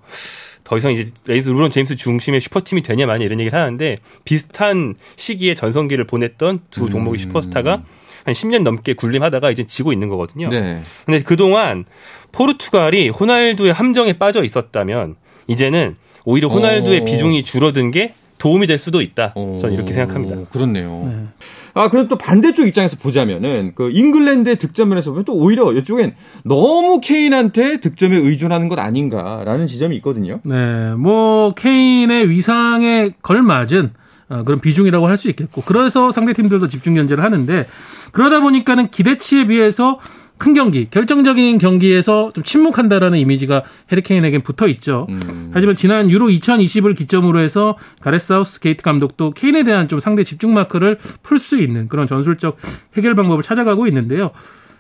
더 0.64 0.78
이상 0.78 0.92
이제 0.94 1.12
레이커스 1.26 1.50
르브론 1.50 1.70
제임스 1.70 1.96
중심의 1.96 2.42
슈퍼팀이 2.42 2.82
되냐 2.84 3.06
마냐 3.06 3.26
이런 3.26 3.40
얘기를 3.40 3.58
하는데 3.58 3.98
비슷한 4.24 4.96
시기에 5.18 5.56
전성기를 5.56 6.06
보냈던 6.06 6.62
두 6.70 6.90
종목의 6.90 7.18
음. 7.18 7.20
슈퍼스타가 7.20 7.84
한 8.26 8.34
10년 8.34 8.64
넘게 8.64 8.94
군림하다가 8.94 9.52
이제 9.52 9.66
지고 9.68 9.92
있는 9.92 10.08
거거든요. 10.08 10.50
네. 10.50 10.82
근데 11.06 11.22
그동안 11.22 11.84
포르투갈이 12.32 13.10
호날두의 13.10 13.74
함정에 13.74 14.14
빠져 14.14 14.44
있었다면 14.44 15.16
이제는 15.48 15.98
오히려 16.24 16.48
호날두의 16.48 17.02
어. 17.02 17.06
비중이 17.06 17.44
줄어든 17.44 17.92
게 17.92 18.14
도움이 18.38 18.68
될 18.68 18.80
수도 18.80 19.02
있다. 19.02 19.34
저는 19.34 19.74
이렇게 19.74 19.92
어, 19.92 19.94
생각합니다. 19.94 20.50
그렇네요. 20.52 21.04
네. 21.06 21.46
아, 21.76 21.90
그럼 21.90 22.08
또 22.08 22.18
반대쪽 22.18 22.68
입장에서 22.68 22.98
보자면은, 22.98 23.72
그, 23.76 23.90
잉글랜드의 23.92 24.58
득점면에서 24.58 25.12
보면 25.12 25.26
또 25.26 25.34
오히려 25.34 25.74
이쪽엔 25.74 26.14
너무 26.44 27.02
케인한테 27.02 27.80
득점에 27.80 28.16
의존하는 28.18 28.70
것 28.70 28.78
아닌가라는 28.80 29.66
지점이 29.68 29.96
있거든요. 29.98 30.40
네, 30.44 30.94
뭐 30.94 31.54
케인의 31.56 32.30
위상에 32.30 33.12
걸맞은 33.22 33.92
어, 34.30 34.44
그런 34.44 34.60
비중이라고 34.60 35.08
할 35.08 35.18
수 35.18 35.30
있겠고 35.30 35.62
그래서 35.66 36.12
상대 36.12 36.34
팀들도 36.34 36.68
집중 36.68 36.96
견제를 36.96 37.24
하는데 37.24 37.66
그러다 38.12 38.40
보니까는 38.40 38.90
기대치에 38.90 39.48
비해서 39.48 40.00
큰 40.38 40.54
경기, 40.54 40.90
결정적인 40.90 41.58
경기에서 41.58 42.32
좀 42.34 42.44
침묵한다라는 42.44 43.18
이미지가 43.20 43.64
해리케인에겐 43.92 44.42
붙어 44.42 44.68
있죠. 44.68 45.08
음. 45.10 45.52
하지만 45.54 45.76
지난 45.76 46.10
유로 46.10 46.28
2020을 46.28 46.98
기점으로 46.98 47.40
해서 47.40 47.78
가레스 48.02 48.28
사우스 48.28 48.60
게이트 48.60 48.84
감독도 48.84 49.32
케인에 49.32 49.64
대한 49.64 49.88
좀 49.88 50.00
상대 50.00 50.24
집중 50.24 50.54
마크를 50.54 50.98
풀 51.22 51.40
수 51.40 51.62
있는 51.62 51.88
그런 51.88 52.08
전술적 52.08 52.58
해결 52.98 53.16
방법을 53.16 53.44
찾아가고 53.44 53.88
있는데요. 53.88 54.32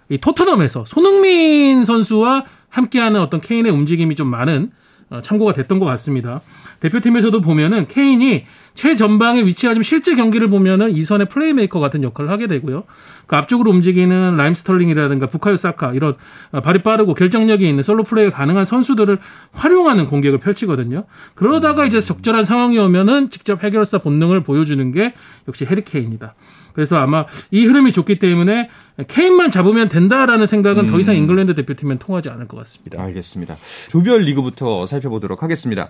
이 0.09 0.17
토트넘에서 0.17 0.85
손흥민 0.85 1.83
선수와 1.83 2.45
함께하는 2.69 3.21
어떤 3.21 3.39
케인의 3.39 3.71
움직임이 3.71 4.15
좀 4.15 4.27
많은 4.27 4.63
어, 4.63 4.71
참고가 5.21 5.53
됐던 5.53 5.79
것 5.79 5.85
같습니다. 5.85 6.41
대표팀에서도 6.79 7.39
보면은 7.41 7.87
케인이 7.87 8.45
최전방에 8.75 9.45
위치하지만 9.45 9.83
실제 9.83 10.15
경기를 10.15 10.47
보면은 10.47 10.91
2선의 10.91 11.27
플레이메이커 11.29 11.79
같은 11.79 12.03
역할을 12.03 12.29
하게 12.29 12.47
되고요. 12.47 12.83
그 13.27 13.35
앞쪽으로 13.35 13.71
움직이는 13.71 14.35
라힘 14.35 14.53
스털링이라든가 14.53 15.27
부카요 15.27 15.55
사카 15.55 15.93
이런 15.93 16.15
어, 16.51 16.61
발이 16.61 16.83
빠르고 16.83 17.13
결정력이 17.13 17.67
있는 17.67 17.83
솔로 17.83 18.03
플레이가 18.03 18.35
가능한 18.35 18.65
선수들을 18.65 19.19
활용하는 19.53 20.07
공격을 20.07 20.39
펼치거든요. 20.39 21.05
그러다가 21.35 21.85
이제 21.85 21.99
적절한 22.01 22.43
상황이 22.43 22.77
오면은 22.79 23.29
직접 23.29 23.63
해결사 23.63 23.99
본능을 23.99 24.41
보여주는 24.41 24.91
게 24.91 25.13
역시 25.47 25.65
해리케인이다. 25.65 26.33
그래서 26.73 26.97
아마 26.97 27.25
이 27.51 27.65
흐름이 27.65 27.91
좋기 27.91 28.19
때문에 28.19 28.69
케인만 29.07 29.49
잡으면 29.49 29.89
된다라는 29.89 30.45
생각은 30.45 30.87
더 30.87 30.99
이상 30.99 31.15
잉글랜드 31.15 31.55
대표팀엔 31.55 31.97
통하지 31.97 32.29
않을 32.29 32.47
것 32.47 32.57
같습니다. 32.57 33.01
알겠습니다. 33.01 33.57
조별 33.89 34.21
리그부터 34.21 34.85
살펴보도록 34.85 35.41
하겠습니다. 35.41 35.89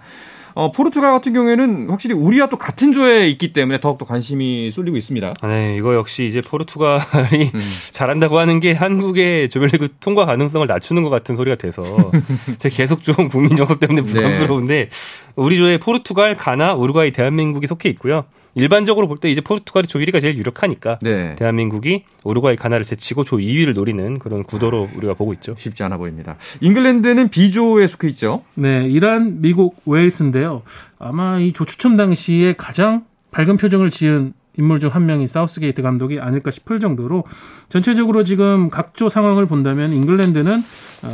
어, 0.56 0.72
포르투갈 0.72 1.12
같은 1.12 1.34
경우에는 1.34 1.90
확실히 1.90 2.16
우리와 2.16 2.48
또 2.48 2.58
같은 2.58 2.94
조에 2.94 3.28
있기 3.30 3.54
때문에 3.54 3.80
더욱더 3.80 4.06
관심이 4.06 4.72
쏠리고 4.72 4.98
있습니다. 4.98 5.34
아, 5.42 5.48
네, 5.48 5.76
이거 5.78 5.96
역시 5.96 6.26
이제 6.28 6.42
포르투갈이 6.42 7.52
음. 7.54 7.60
잘한다고 7.92 8.38
하는 8.38 8.60
게 8.60 8.74
한국의 8.74 9.50
조별리그 9.50 9.90
통과 10.00 10.26
가능성을 10.26 10.66
낮추는 10.68 11.04
것 11.04 11.10
같은 11.10 11.36
소리가 11.36 11.56
돼서 11.56 11.84
제가 12.60 12.76
계속 12.76 13.04
좀 13.04 13.30
국민 13.30 13.56
정서 13.56 13.80
때문에 13.80 14.04
네. 14.04 14.08
부담스러운데 14.08 14.90
우리 15.36 15.58
조에 15.58 15.78
포르투갈, 15.80 16.36
가나, 16.36 16.74
우루과이, 16.74 17.12
대한민국이 17.12 17.68
속해 17.68 17.90
있고요. 17.90 18.26
일반적으로 18.56 19.08
볼 19.08 19.18
때 19.18 19.32
이제 19.32 19.42
포르투갈이 19.42 19.88
조 19.88 19.98
1위가 19.98 20.22
제일 20.22 20.38
유력하니까 20.38 21.00
네. 21.02 21.36
대한민국이 21.38 22.04
우루과이, 22.24 22.56
가나를 22.56 22.86
제치고 22.86 23.24
조 23.24 23.38
2위를 23.38 23.74
노리는 23.74 24.20
그런 24.20 24.44
구도로 24.44 24.90
우리가 24.96 25.16
보고 25.16 25.34
있죠. 25.34 25.56
쉽지 25.58 25.82
않아 25.84 25.98
보입니다. 25.98 26.38
잉글랜드는 26.62 27.30
B조에 27.30 27.88
속해 27.88 28.08
있죠. 28.10 28.44
네, 28.54 28.88
이란, 28.88 29.42
미국, 29.42 29.78
웨일스인데요. 29.86 30.62
아마 31.00 31.40
이 31.40 31.52
조 31.54 31.66
추첨 31.66 31.98
당시에 31.98 32.54
가장 32.54 33.06
밝은 33.32 33.58
표정을 33.58 33.90
지은 33.90 34.34
인물 34.56 34.80
중 34.80 34.92
한 34.92 35.08
명이 35.08 35.26
사우스게이트 35.28 35.82
감독이 35.82 36.20
아닐까 36.20 36.52
싶을 36.52 36.80
정도로 36.80 37.24
전체적으로 37.70 38.24
지금 38.24 38.70
각조 38.70 39.10
상황을 39.10 39.48
본다면 39.48 39.94
잉글랜드는 39.94 40.54
어, 40.60 40.64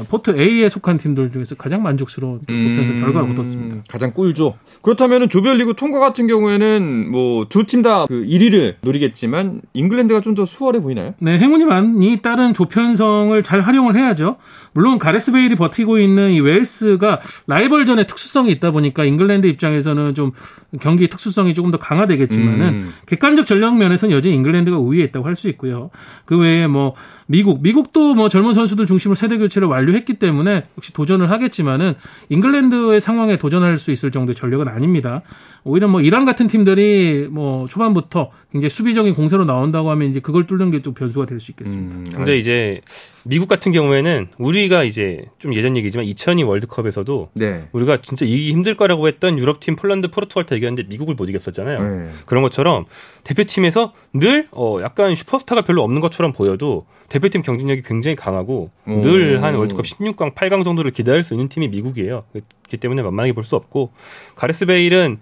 포트 0.10 0.32
A에 0.40 0.70
속한 0.70 0.98
팀들 0.98 1.32
중에서 1.32 1.56
가장 1.56 1.82
만족스러운 1.84 2.40
조 2.42 2.50
편성 2.50 2.94
음, 2.94 3.02
결과를 3.02 3.32
얻었습니다. 3.32 3.78
가장 3.90 4.14
꿀조. 4.14 4.56
그렇다면 4.82 5.30
조별리그 5.30 5.74
통과 5.76 6.00
같은 6.00 6.28
경우에는 6.28 7.10
뭐 7.12 7.46
두 7.50 7.64
팀 7.66 7.82
다 7.82 8.06
그 8.08 8.14
1위를 8.26 8.76
노리겠지만 8.82 9.62
잉글랜드가 9.74 10.22
좀 10.22 10.36
더 10.36 10.46
수월해 10.46 10.80
보이나요? 10.82 11.16
네, 11.20 11.38
행운이 11.40 11.90
많이 11.90 12.22
따른 12.22 12.54
조편성을 12.54 13.42
잘 13.44 13.62
활용을 13.62 13.96
해야죠. 13.96 14.38
물론 14.74 15.00
가레스 15.00 15.32
베일이 15.32 15.56
버티고 15.56 15.98
있는 15.98 16.32
이 16.32 16.40
웨일스가 16.40 17.20
라이벌전의 17.48 18.06
특수성이 18.06 18.52
있다 18.52 18.70
보니까 18.72 19.04
잉글랜드 19.06 19.48
입장에서는 19.48 20.14
좀 20.14 20.32
경기 20.80 21.08
특수성이 21.08 21.56
조금 21.56 21.72
더 21.72 21.80
강화되겠지만은 21.80 22.68
음. 22.68 22.94
객관적 23.08 23.48
전력 23.48 23.76
면에서는 23.78 24.16
여전히 24.16 24.36
잉글랜드가 24.36 24.78
우위에 24.78 25.04
있다고 25.06 25.26
할 25.26 25.36
수 25.36 25.48
있고요. 25.50 25.90
그 26.26 26.38
외에 26.38 26.68
뭐 26.68 26.94
미국, 27.26 27.62
미국도 27.62 28.14
뭐 28.16 28.28
젊은 28.28 28.54
선수들 28.54 28.86
중심으로 28.86 29.16
세대 29.16 29.38
교체를 29.38 29.68
완료했기 29.68 30.16
때문에 30.16 30.66
역시 30.78 30.94
도전을 30.94 31.32
하겠지만은 31.32 31.96
잉글랜드의 32.30 33.02
상황에 33.02 33.38
도전할 33.38 33.78
수 33.78 33.92
있을 33.92 34.12
정도의 34.12 34.36
전력은 34.36 34.68
아닙니다. 34.68 35.22
오히려 35.64 35.88
뭐 35.88 36.02
이란 36.02 36.26
같은 36.26 36.48
팀들이 36.48 37.28
뭐 37.30 37.66
초반부터 37.68 38.32
굉장히 38.52 38.70
수비적인 38.70 39.14
공세로 39.14 39.46
나온다고 39.46 39.90
하면 39.92 40.10
이제 40.10 40.20
그걸 40.20 40.48
뚫는 40.48 40.72
게 40.72 40.80
좀 40.80 40.94
변수가 40.94 41.26
될 41.26 41.40
수 41.40 41.52
있겠습니다. 41.52 41.96
음, 41.96 42.06
근데 42.12 42.38
이제 42.38 42.82
미국 43.24 43.48
같은 43.48 43.72
경우에는 43.72 44.28
우리가 44.38 44.84
이제 44.84 45.26
좀 45.40 45.54
예전 45.56 45.78
얘기지만 45.78 46.06
2002 46.06 46.44
월드컵에서도 46.44 47.30
네. 47.34 47.66
우리가 47.72 48.02
진짜 48.02 48.26
이기기 48.26 48.52
힘들 48.52 48.76
거라고 48.76 49.08
했던 49.08 49.38
유럽 49.40 49.60
팀 49.60 49.76
폴란드, 49.76 50.10
포르투갈 50.10 50.46
다 50.46 50.56
이겼는데 50.56 50.90
미국을 50.90 51.16
못 51.16 51.30
이겼었잖아요. 51.30 51.80
네. 51.82 52.10
그런 52.26 52.44
것처럼 52.44 52.86
대표팀에서 53.24 53.94
늘 54.14 54.48
어, 54.52 54.80
약간 54.82 55.16
슈퍼스타가 55.16 55.62
별로 55.62 55.84
없는 55.84 56.02
것처럼 56.02 56.34
보여도 56.34 56.86
대표팀 57.10 57.42
경쟁력이 57.42 57.82
굉장히 57.82 58.16
강하고 58.16 58.70
늘 59.02 59.42
한 59.44 59.56
월드컵 59.56 59.86
16강, 59.86 60.34
8강 60.36 60.64
정도를 60.64 60.92
기다릴 60.92 61.24
수 61.24 61.34
있는 61.34 61.50
팀이 61.50 61.68
미국이에요. 61.70 62.24
그렇기 62.32 62.78
때문에 62.78 63.02
만만하게 63.02 63.34
볼 63.34 63.44
수 63.44 63.56
없고 63.56 63.92
가레스 64.36 64.66
베일은 64.66 65.18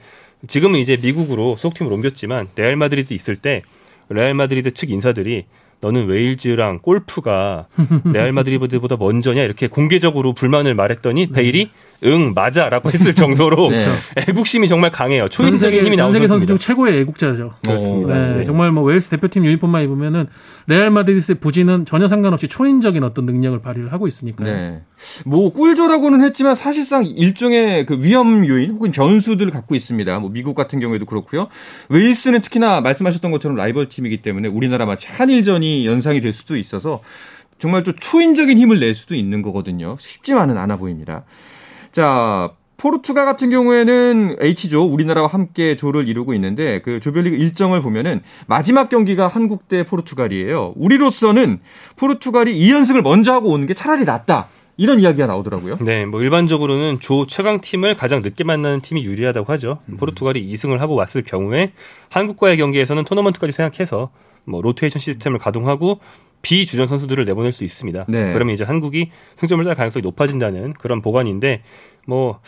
지금은 0.48 0.80
이제 0.80 0.98
미국으로 1.02 1.56
소속팀을 1.56 1.92
옮겼지만 1.92 2.50
레알 2.56 2.76
마드리드 2.76 3.14
있을 3.14 3.36
때 3.36 3.62
레알 4.10 4.34
마드리드 4.34 4.72
측 4.72 4.92
인사들이 4.92 5.46
너는 5.80 6.08
웨일즈랑 6.08 6.80
골프가 6.80 7.68
레알 8.14 8.32
마드리드보다 8.32 8.98
먼저냐 8.98 9.44
이렇게 9.44 9.68
공개적으로 9.68 10.34
불만을 10.34 10.74
말했더니 10.74 11.28
베일이 11.28 11.70
응 12.04 12.34
맞아라고 12.34 12.92
했을 12.92 13.14
정도로 13.16 13.70
네. 13.70 13.78
애국심이 14.28 14.68
정말 14.68 14.92
강해요. 14.92 15.28
초인적인 15.28 15.86
힘이 15.86 15.96
나오는 15.96 16.14
세계 16.14 16.28
선수 16.28 16.46
중 16.46 16.58
최고의 16.58 17.02
애국자죠. 17.02 17.54
그렇습니다. 17.64 18.14
네, 18.14 18.38
네. 18.38 18.44
정말 18.44 18.72
뭐 18.72 18.84
웨일스 18.84 19.10
대표팀 19.10 19.46
유니폼만 19.46 19.84
입으면은 19.84 20.28
레알 20.68 20.90
마드리드의 20.90 21.38
부진은 21.40 21.86
전혀 21.86 22.08
상관없이 22.08 22.48
초인적인 22.48 23.04
어떤 23.04 23.26
능력을 23.26 23.60
발휘를 23.62 23.92
하고 23.92 24.08
있으니까요. 24.08 24.54
네. 24.54 24.82
뭐 25.26 25.52
꿀조라고는 25.52 26.24
했지만 26.24 26.56
사실상 26.56 27.06
일종의 27.06 27.86
그 27.86 27.98
위험 28.02 28.48
요인 28.48 28.72
혹은 28.72 28.92
변수들을 28.92 29.52
갖고 29.52 29.76
있습니다. 29.76 30.20
뭐 30.20 30.30
미국 30.30 30.56
같은 30.56 30.80
경우에도 30.80 31.06
그렇고요. 31.06 31.48
웨일스는 31.90 32.42
특히나 32.42 32.82
말씀하셨던 32.82 33.32
것처럼 33.32 33.58
라이벌 33.58 33.88
팀이기 33.90 34.22
때문에 34.22 34.48
우리나라 34.48 34.86
마치 34.86 35.08
한일전이 35.08 35.67
연상이 35.86 36.22
될 36.22 36.34
수도 36.34 36.58
있어서 36.58 37.02
정말 37.60 37.84
또 37.84 37.94
초인적인 37.94 38.58
힘을 38.58 38.80
낼 38.80 38.94
수도 38.94 39.16
있는 39.16 39.42
거거든요. 39.42 39.98
쉽지만은 40.00 40.58
않아 40.58 40.78
보입니다. 40.78 41.24
자, 41.92 42.52
포르투갈 42.78 43.26
같은 43.26 43.50
경우에는 43.50 44.38
H조 44.40 44.84
우리나라와 44.84 45.28
함께 45.28 45.76
조를 45.76 46.08
이루고 46.08 46.34
있는데 46.36 46.82
그 46.82 47.00
조별리그 47.00 47.36
일정을 47.36 47.82
보면은 47.82 48.22
마지막 48.46 48.90
경기가 48.90 49.28
한국 49.28 49.68
대 49.68 49.84
포르투갈이에요. 49.84 50.74
우리로서는 50.76 51.60
포르투갈이 51.96 52.58
2연승을 52.60 53.02
먼저 53.02 53.34
하고 53.34 53.50
오는 53.50 53.66
게 53.66 53.74
차라리 53.74 54.06
낫다. 54.06 54.50
이런 54.80 55.00
이야기가 55.00 55.26
나오더라고요. 55.26 55.80
네, 55.82 56.06
뭐 56.06 56.22
일반적으로는 56.22 57.00
조 57.00 57.26
최강 57.26 57.62
팀을 57.62 57.96
가장 57.96 58.22
늦게 58.22 58.44
만나는 58.44 58.82
팀이 58.82 59.04
유리하다고 59.04 59.52
하죠. 59.54 59.80
음. 59.90 59.98
포르투갈이 59.98 60.48
2승을 60.54 60.78
하고 60.78 60.94
왔을 60.94 61.24
경우에 61.24 61.72
한국과의 62.10 62.58
경기에서는 62.58 63.04
토너먼트까지 63.04 63.52
생각해서 63.54 64.12
뭐 64.48 64.62
로테이션 64.62 65.00
시스템을 65.00 65.40
가동하고 65.40 66.00
비주전 66.42 66.88
선수들을 66.88 67.26
내보낼 67.26 67.52
수 67.52 67.64
있습니다. 67.64 68.06
네. 68.08 68.34
그러면 68.34 68.54
이제 68.54 68.64
한국이 68.64 69.10
승점을 69.38 69.64
딸 69.66 69.76
가능성이 69.76 70.04
높아진다는 70.04 70.74
그런 70.74 71.02
보관인데 71.02 71.64
뭐 72.06 72.40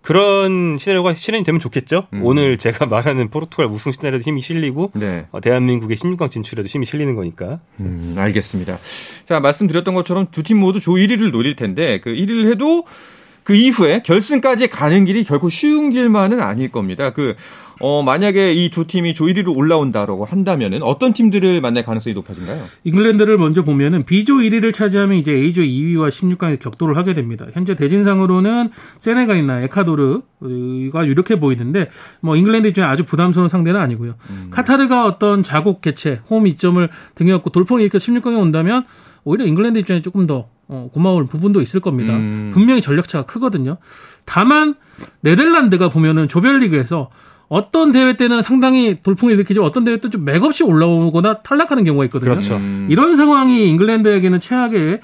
그런 0.00 0.76
시나리오가 0.78 1.14
실현이 1.14 1.42
되면 1.44 1.58
좋겠죠. 1.58 2.06
음. 2.12 2.20
오늘 2.24 2.56
제가 2.56 2.86
말하는 2.86 3.30
포르투갈 3.30 3.66
우승 3.66 3.90
시나리오도 3.90 4.22
힘이 4.22 4.42
실리고 4.42 4.92
네. 4.94 5.26
어, 5.32 5.40
대한민국의 5.40 5.96
16강 5.96 6.30
진출에도 6.30 6.68
힘이 6.68 6.86
실리는 6.86 7.14
거니까. 7.16 7.58
음, 7.80 8.14
알겠습니다. 8.16 8.78
자 9.24 9.40
말씀드렸던 9.40 9.94
것처럼 9.94 10.28
두 10.30 10.42
팀 10.42 10.58
모두 10.58 10.78
조 10.78 10.92
1위를 10.92 11.32
노릴 11.32 11.56
텐데 11.56 11.98
그 12.00 12.10
1위를 12.10 12.48
해도 12.52 12.84
그 13.42 13.54
이후에 13.56 14.02
결승까지 14.04 14.68
가는 14.68 15.04
길이 15.06 15.24
결코 15.24 15.48
쉬운 15.48 15.90
길만은 15.90 16.40
아닐 16.40 16.70
겁니다. 16.70 17.12
그 17.14 17.34
어, 17.80 18.02
만약에 18.02 18.52
이 18.54 18.70
두 18.70 18.86
팀이 18.86 19.14
조 19.14 19.24
1위로 19.26 19.56
올라온다라고 19.56 20.24
한다면은 20.24 20.82
어떤 20.82 21.12
팀들을 21.12 21.60
만날 21.60 21.84
가능성이 21.84 22.14
높아진가요? 22.14 22.62
잉글랜드를 22.84 23.38
먼저 23.38 23.62
보면은 23.64 24.04
B조 24.04 24.36
1위를 24.36 24.72
차지하면 24.74 25.18
이제 25.18 25.32
A조 25.32 25.62
2위와 25.62 26.08
16강에 26.10 26.58
격돌을 26.60 26.96
하게 26.96 27.14
됩니다. 27.14 27.46
현재 27.54 27.74
대진상으로는 27.74 28.70
세네갈이나 28.98 29.62
에콰도르가 29.62 31.06
유력해 31.06 31.40
보이는데 31.40 31.90
뭐 32.20 32.36
잉글랜드 32.36 32.68
입장에 32.68 32.86
아주 32.86 33.04
부담스러운 33.04 33.48
상대는 33.48 33.80
아니고요. 33.80 34.14
음. 34.30 34.48
카타르가 34.50 35.06
어떤 35.06 35.42
자국 35.42 35.80
개최, 35.80 36.20
홈 36.30 36.46
이점을 36.46 36.88
등에 37.14 37.32
업고 37.32 37.50
돌풍을 37.50 37.82
일으켜 37.82 37.98
16강에 37.98 38.38
온다면 38.38 38.84
오히려 39.24 39.46
잉글랜드 39.46 39.78
입장에 39.78 40.02
조금 40.02 40.26
더 40.26 40.48
어, 40.68 40.90
고마울 40.92 41.26
부분도 41.26 41.62
있을 41.62 41.80
겁니다. 41.80 42.12
음. 42.14 42.50
분명히 42.52 42.82
전력차가 42.82 43.24
크거든요. 43.24 43.78
다만 44.24 44.74
네덜란드가 45.22 45.88
보면은 45.88 46.28
조별리그에서 46.28 47.10
어떤 47.48 47.92
대회 47.92 48.16
때는 48.16 48.42
상당히 48.42 49.00
돌풍을 49.02 49.34
일으키죠. 49.34 49.62
어떤 49.62 49.84
대회 49.84 49.96
때좀 49.96 50.24
맥없이 50.24 50.64
올라오거나 50.64 51.38
탈락하는 51.38 51.84
경우가 51.84 52.04
있거든요. 52.06 52.32
그렇죠. 52.32 52.56
음. 52.56 52.88
이런 52.90 53.16
상황이 53.16 53.68
잉글랜드에게는 53.68 54.40
최악의 54.40 55.00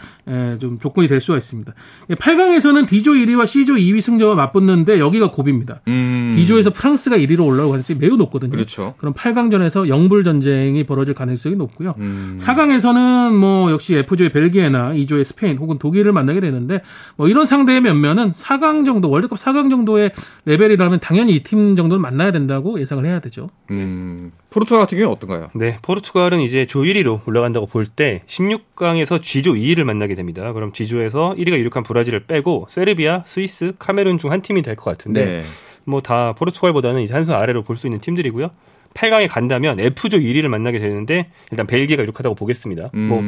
좀 0.61 0.79
조건이 0.79 1.09
될 1.09 1.21
수가 1.21 1.39
있습니다. 1.39 1.73
8강에서는 2.11 2.87
D조 2.89 3.13
1위와 3.13 3.47
C조 3.47 3.75
2위 3.75 4.01
승자와 4.01 4.35
맞붙는데 4.35 4.99
여기가 4.99 5.31
고비입니다. 5.31 5.81
음. 5.89 6.33
D조에서 6.35 6.71
프랑스가 6.71 7.17
1위로 7.19 7.47
올라올 7.47 7.71
가능성이 7.71 7.99
매우 7.99 8.17
높거든요. 8.17 8.51
그렇죠. 8.53 8.95
그럼 8.99 9.15
8강전에서 9.15 9.89
영불 9.89 10.25
전쟁이 10.25 10.85
벌어질 10.85 11.15
가능성이 11.15 11.57
높고요. 11.57 11.95
음. 11.99 12.37
4강에서는 12.41 13.33
뭐 13.35 13.71
역시 13.71 13.95
F조의 13.97 14.31
벨기에나 14.31 14.93
2조의 14.95 15.25
스페인 15.25 15.57
혹은 15.59 15.79
독일을 15.79 16.13
만나게 16.13 16.41
되는데 16.41 16.81
뭐 17.17 17.29
이런 17.29 17.47
상대의 17.47 17.81
면면은 17.81 18.31
4강 18.31 18.85
정도 18.87 19.11
월드컵 19.11 19.39
4강 19.39 19.71
정도의 19.71 20.11
레벨이라면 20.47 21.01
당연히 21.01 21.35
이 21.37 21.43
팀 21.45 21.75
정도는 21.75 22.01
만나야 22.01 22.33
된다고 22.33 22.81
예상을 22.81 23.05
해야 23.05 23.21
되죠. 23.21 23.51
음, 23.71 24.33
포르투갈 24.55 24.81
같은 24.85 24.97
경우는 24.99 25.17
어떤가요? 25.17 25.51
네, 25.55 25.79
포르투갈은 25.83 26.41
이제 26.41 26.65
조 26.65 26.83
1위로 26.83 27.27
올라간다고 27.27 27.67
볼 27.67 27.87
때 27.87 28.23
16강에서 28.29 29.21
G조 29.21 29.55
2위를 29.55 29.83
만나게 29.85 30.15
됩니다. 30.15 30.53
그럼 30.53 30.73
G조에서 30.73 31.35
1위가 31.37 31.59
유력한 31.59 31.83
브라질을 31.83 32.21
빼고 32.27 32.67
세르비아, 32.71 33.25
스위스, 33.27 33.73
카메룬 33.79 34.17
중 34.19 34.31
한 34.31 34.41
팀이 34.43 34.63
될 34.63 34.77
것 34.77 34.85
같은데 34.85 35.25
네. 35.25 35.43
뭐다 35.85 36.33
포르투갈보다는 36.35 37.03
이제 37.03 37.13
한 37.15 37.25
수 37.25 37.35
아래로 37.35 37.63
볼 37.63 37.77
수 37.77 37.87
있는 37.89 38.01
팀들이고요. 38.01 38.51
8강에 38.95 39.29
간다면 39.29 39.81
F조 39.81 40.19
1위를 40.19 40.47
만나게 40.47 40.79
되는데 40.79 41.27
일단 41.51 41.67
벨기에가 41.67 42.03
유력하다고 42.05 42.37
보겠습니다. 42.37 42.91
음. 42.95 43.09
뭐 43.09 43.21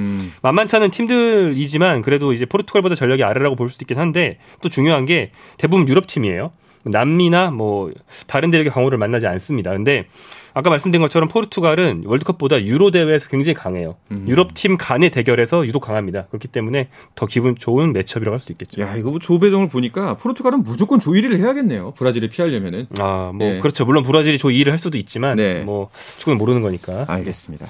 만만치 0.43 0.77
않은 0.77 0.91
팀들이지만 0.93 2.03
그래도 2.03 2.33
이제 2.33 2.47
포르투갈보다 2.47 2.95
전력이 2.95 3.25
아래라고 3.25 3.57
볼 3.57 3.69
수도 3.69 3.83
있긴 3.83 3.99
한데 3.99 4.39
또 4.63 4.69
중요한 4.69 5.07
게 5.07 5.33
대부분 5.59 5.89
유럽 5.89 6.07
팀이에요. 6.07 6.53
남미나 6.85 7.51
뭐 7.51 7.91
다른 8.29 8.53
대륙의 8.53 8.71
강호를 8.71 8.97
만나지 8.97 9.27
않습니다. 9.27 9.73
근데 9.73 10.07
아까 10.57 10.71
말씀드린 10.71 11.03
것처럼 11.03 11.29
포르투갈은 11.29 12.05
월드컵보다 12.07 12.65
유로 12.65 12.91
대회에서 12.91 13.29
굉장히 13.29 13.53
강해요. 13.53 13.97
음. 14.11 14.25
유럽 14.27 14.55
팀 14.55 14.79
간의 14.79 15.11
대결에서 15.11 15.67
유독 15.67 15.81
강합니다. 15.81 16.29
그렇기 16.31 16.49
때문에 16.49 16.89
더 17.15 17.27
기분 17.27 17.57
좋은 17.57 17.93
매첩이라고 17.93 18.33
할 18.33 18.41
수도 18.41 18.55
있겠죠. 18.55 18.81
야, 18.81 18.97
이거 18.97 19.11
뭐 19.11 19.19
조배정을 19.19 19.69
보니까 19.69 20.17
포르투갈은 20.17 20.63
무조건 20.63 20.99
조 20.99 21.11
1위를 21.11 21.41
해야겠네요. 21.41 21.93
브라질을 21.99 22.31
피하려면은. 22.31 22.87
아, 22.99 23.33
뭐 23.35 23.47
네. 23.47 23.59
그렇죠. 23.59 23.85
물론 23.85 24.03
브라질이 24.03 24.39
조 24.39 24.49
2위를 24.49 24.71
할 24.71 24.79
수도 24.79 24.97
있지만 24.97 25.37
네. 25.37 25.61
뭐 25.63 25.91
축구는 26.17 26.39
모르는 26.39 26.63
거니까. 26.63 27.05
알겠습니다. 27.07 27.67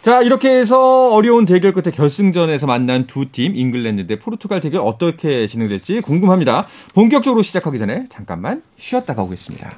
자, 0.00 0.22
이렇게 0.22 0.48
해서 0.48 1.12
어려운 1.12 1.44
대결 1.44 1.72
끝에 1.74 1.94
결승전에서 1.94 2.66
만난 2.66 3.06
두 3.06 3.30
팀, 3.30 3.54
잉글랜드 3.54 4.06
대 4.06 4.18
포르투갈 4.18 4.62
대결 4.62 4.80
어떻게 4.80 5.46
진행될지 5.46 6.00
궁금합니다. 6.00 6.66
본격적으로 6.94 7.42
시작하기 7.42 7.78
전에 7.78 8.06
잠깐만 8.08 8.62
쉬었다가 8.78 9.22
오겠습니다. 9.22 9.76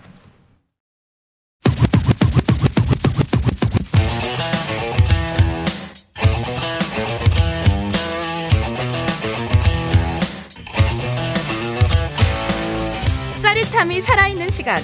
짜릿함이 13.84 14.00
살아있는 14.00 14.48
시간. 14.48 14.78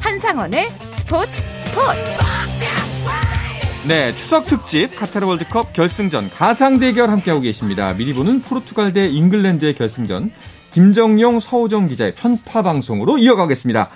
한상원의 0.00 0.68
스포츠 0.92 1.42
스포츠. 1.52 2.00
네, 3.88 4.14
추석 4.14 4.44
특집 4.44 4.88
카타르 4.96 5.26
월드컵 5.26 5.72
결승전 5.72 6.30
가상 6.30 6.78
대결 6.78 7.10
함께하고 7.10 7.42
계십니다. 7.42 7.92
미리 7.94 8.12
보는 8.12 8.42
포르투갈 8.42 8.92
대 8.92 9.08
잉글랜드의 9.08 9.74
결승전 9.74 10.30
김정용 10.72 11.40
서우정 11.40 11.86
기자의 11.86 12.14
편파 12.14 12.62
방송으로 12.62 13.18
이어가겠습니다. 13.18 13.90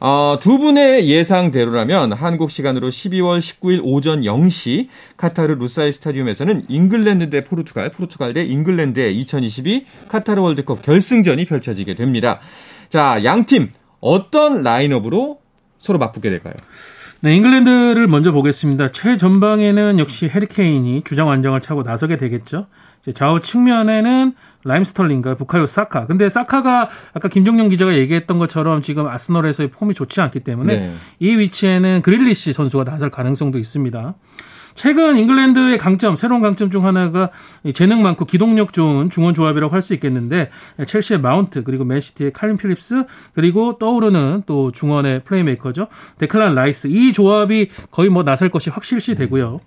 어, 0.00 0.38
두 0.40 0.58
분의 0.58 1.08
예상대로라면 1.08 2.12
한국 2.12 2.50
시간으로 2.50 2.88
12월 2.88 3.40
19일 3.40 3.80
오전 3.84 4.22
0시 4.22 4.88
카타르 5.16 5.54
루사일 5.54 5.92
스타디움에서는 5.92 6.64
잉글랜드 6.68 7.30
대 7.30 7.44
포르투갈, 7.44 7.90
포르투갈 7.90 8.32
대 8.32 8.42
잉글랜드의 8.44 9.16
2022 9.18 9.86
카타르 10.08 10.40
월드컵 10.40 10.82
결승전이 10.82 11.44
펼쳐지게 11.44 11.94
됩니다. 11.94 12.40
자, 12.88 13.24
양팀 13.24 13.70
어떤 14.02 14.62
라인업으로 14.62 15.40
서로 15.78 15.98
맞붙게 15.98 16.28
될까요? 16.28 16.54
네, 17.20 17.36
잉글랜드를 17.36 18.08
먼저 18.08 18.32
보겠습니다. 18.32 18.88
최전방에는 18.88 20.00
역시 20.00 20.28
해리케인이 20.28 21.02
주장 21.04 21.28
완장을 21.28 21.58
차고 21.60 21.84
나서게 21.84 22.16
되겠죠. 22.16 22.66
좌우 23.14 23.40
측면에는 23.40 24.34
라임 24.64 24.84
스털링과 24.84 25.36
부카요 25.36 25.66
사카. 25.66 26.06
근데 26.06 26.28
사카가 26.28 26.88
아까 27.14 27.28
김종용 27.28 27.68
기자가 27.68 27.96
얘기했던 27.96 28.38
것처럼 28.38 28.82
지금 28.82 29.08
아스널에서의 29.08 29.70
폼이 29.70 29.94
좋지 29.94 30.20
않기 30.20 30.40
때문에 30.40 30.76
네. 30.78 30.94
이 31.20 31.36
위치에는 31.36 32.02
그릴리시 32.02 32.52
선수가 32.52 32.84
나설 32.84 33.10
가능성도 33.10 33.58
있습니다. 33.58 34.14
최근 34.74 35.16
잉글랜드의 35.16 35.78
강점, 35.78 36.16
새로운 36.16 36.40
강점 36.40 36.70
중 36.70 36.86
하나가 36.86 37.30
재능 37.74 38.02
많고 38.02 38.24
기동력 38.24 38.72
좋은 38.72 39.10
중원 39.10 39.34
조합이라고 39.34 39.72
할 39.72 39.82
수 39.82 39.94
있겠는데 39.94 40.48
첼시의 40.86 41.20
마운트 41.20 41.64
그리고 41.64 41.84
맨시티의 41.84 42.32
칼린 42.32 42.56
필립스 42.56 43.04
그리고 43.34 43.78
떠오르는 43.78 44.44
또 44.46 44.70
중원의 44.70 45.24
플레이메이커죠 45.24 45.88
데클란 46.18 46.54
라이스 46.54 46.86
이 46.86 47.12
조합이 47.12 47.68
거의 47.90 48.08
뭐 48.08 48.22
나설 48.22 48.48
것이 48.48 48.70
확실시 48.70 49.16
되고요. 49.16 49.60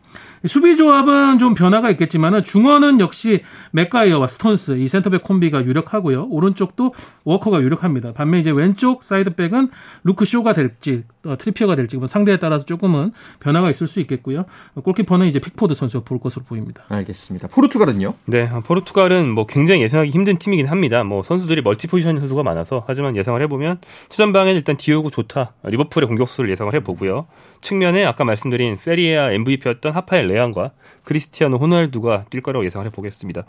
수비 0.46 0.78
조합은 0.78 1.40
좀 1.40 1.54
변화가 1.56 1.90
있겠지만은 1.92 2.44
중원은 2.44 3.00
역시 3.00 3.42
매과이어와 3.72 4.28
스톤스 4.28 4.78
이 4.78 4.88
센터백 4.88 5.24
콤비가 5.24 5.66
유력하고요. 5.66 6.28
오른쪽도 6.30 6.94
워커가 7.24 7.62
유력합니다. 7.62 8.14
반면 8.14 8.40
이제 8.40 8.52
왼쪽 8.52 9.04
사이드백은 9.04 9.70
루크 10.04 10.24
쇼가 10.24 10.54
될지 10.54 11.04
어, 11.10 11.15
트리피어가 11.38 11.76
될지 11.76 11.98
뭐 11.98 12.08
상대에 12.08 12.38
따라서 12.38 12.66
조금은 12.66 13.12
변화가 13.40 13.70
있을 13.70 13.88
수 13.88 14.00
있겠고요. 14.02 14.46
골키퍼는 14.82 15.28
이제 15.28 15.40
픽포드 15.40 15.74
선수가 15.74 16.04
볼 16.06 16.20
것으로 16.20 16.46
보입니다. 16.46 16.84
알겠습니다. 16.90 17.48
포르투갈은요? 17.48 18.14
네, 18.26 18.50
포르투갈은 18.66 19.30
뭐 19.30 19.46
굉장히 19.46 19.82
예상하기 19.82 20.12
힘든 20.12 20.38
팀이긴 20.38 20.68
합니다. 20.68 21.04
뭐 21.04 21.24
선수들이 21.24 21.62
멀티 21.62 21.88
포지션 21.88 22.20
선수가 22.20 22.44
많아서 22.44 22.84
하지만 22.88 23.16
예상을 23.18 23.42
해보면 23.42 23.80
최전방에는 24.10 24.56
일단 24.56 24.78
디오고 24.78 25.10
조타 25.10 25.54
리버풀의 25.64 26.08
공격수를 26.08 26.50
예상을 26.52 26.74
해보고요. 26.76 27.26
측면에 27.62 28.06
아까 28.06 28.24
말씀드린 28.24 28.76
세리아 28.76 29.32
MVP였던 29.32 29.94
하파엘 29.94 30.28
레앙과 30.28 30.72
크리스티아노 31.04 31.58
호날두가 31.58 32.26
뛸 32.30 32.42
거라고 32.42 32.66
예상을 32.66 32.86
해보겠습니다. 32.88 33.46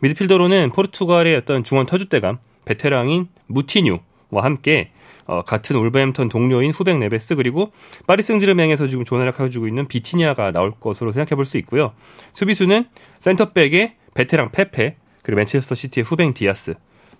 미드필더로는 0.00 0.70
포르투갈의 0.70 1.36
어떤 1.36 1.64
중원 1.64 1.86
터줏대감 1.86 2.38
베테랑인 2.66 3.28
무티뉴와 3.46 4.00
함께 4.42 4.90
어, 5.26 5.42
같은 5.42 5.76
울버햄턴 5.76 6.28
동료인 6.28 6.70
후벵 6.70 6.98
네베스 6.98 7.34
그리고 7.34 7.72
파리 8.06 8.22
생제르맹에서 8.22 8.88
지금 8.88 9.04
활약해주고 9.08 9.66
있는 9.66 9.88
비티냐가 9.88 10.52
나올 10.52 10.72
것으로 10.78 11.12
생각해 11.12 11.34
볼 11.36 11.46
수 11.46 11.58
있고요. 11.58 11.92
수비수는 12.32 12.86
센터백의 13.20 13.94
베테랑 14.14 14.50
페페 14.50 14.96
그리고 15.22 15.36
맨체스터 15.38 15.74
시티의 15.74 16.04
후벵 16.04 16.34
디아스 16.34 16.74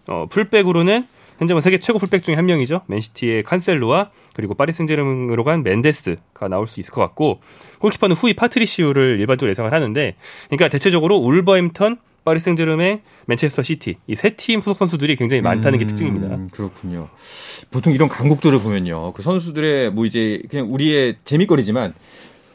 어, 0.09 0.27
풀백으로는 0.31 1.07
현재 1.39 1.53
뭐 1.53 1.61
세계 1.61 1.79
최고 1.79 1.99
풀백 1.99 2.25
중에 2.25 2.35
한 2.35 2.47
명이죠. 2.47 2.83
맨시티의 2.87 3.43
칸셀로와 3.43 4.11
그리고 4.35 4.55
파리 4.55 4.73
생제르맹으로 4.73 5.45
간 5.45 5.63
멘데스가 5.63 6.49
나올 6.49 6.67
수 6.67 6.81
있을 6.81 6.95
것 6.95 7.03
같고 7.03 7.41
골키퍼는 7.81 8.17
후이 8.17 8.35
파트리시우를 8.35 9.21
일반적으로 9.21 9.51
예상을 9.51 9.71
하는데 9.71 10.17
그러니까 10.47 10.69
대체적으로 10.69 11.17
울버햄턴 11.17 11.99
파리 12.27 12.41
생제르맹, 12.41 13.01
맨체스터 13.27 13.63
시티 13.63 13.97
이 14.09 14.13
세 14.15 14.35
팀 14.37 14.61
소속 14.61 14.77
선수들이 14.79 15.15
굉장히 15.17 15.41
많다는 15.43 15.79
게 15.79 15.85
음, 15.85 15.87
특징입니다. 15.87 16.39
그렇군요. 16.51 17.09
보통 17.71 17.93
이런 17.93 18.09
강국들을 18.09 18.59
보면요, 18.59 19.13
그 19.13 19.23
선수들의 19.23 19.93
뭐 19.93 20.05
이제 20.07 20.43
그냥 20.51 20.67
우리의 20.73 21.17
재미거리지만 21.25 21.95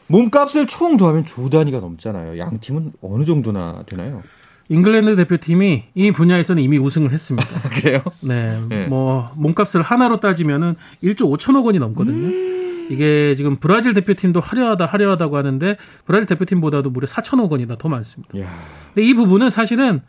몸값을 0.08 0.66
총 0.66 0.98
더하면 0.98 1.24
조 1.24 1.48
단위가 1.48 1.80
넘잖아요. 1.80 2.38
양 2.38 2.60
팀은 2.60 2.92
어느 3.00 3.24
정도나 3.24 3.84
되나요? 3.86 4.22
잉글랜드 4.68 5.16
대표팀이 5.16 5.84
이 5.94 6.12
분야에서는 6.12 6.62
이미 6.62 6.78
우승을 6.78 7.10
했습니다. 7.10 7.48
그래요? 7.80 8.02
네, 8.20 8.60
네. 8.68 8.86
뭐 8.86 9.30
몸값을 9.36 9.80
하나로 9.82 10.20
따지면은 10.20 10.76
1조 11.02 11.34
5천억 11.38 11.64
원이 11.64 11.78
넘거든요. 11.78 12.26
음... 12.28 12.51
이게 12.90 13.34
지금 13.34 13.56
브라질 13.56 13.94
대표팀도 13.94 14.40
화려하다 14.40 14.86
화려하다고 14.86 15.36
하는데 15.36 15.76
브라질 16.04 16.26
대표팀보다도 16.26 16.90
무려 16.90 17.06
4천억 17.06 17.50
원이나 17.50 17.76
더 17.76 17.88
많습니다. 17.88 18.38
야... 18.40 18.48
근데 18.94 19.08
이 19.08 19.14
부분은 19.14 19.50
사실은 19.50 20.02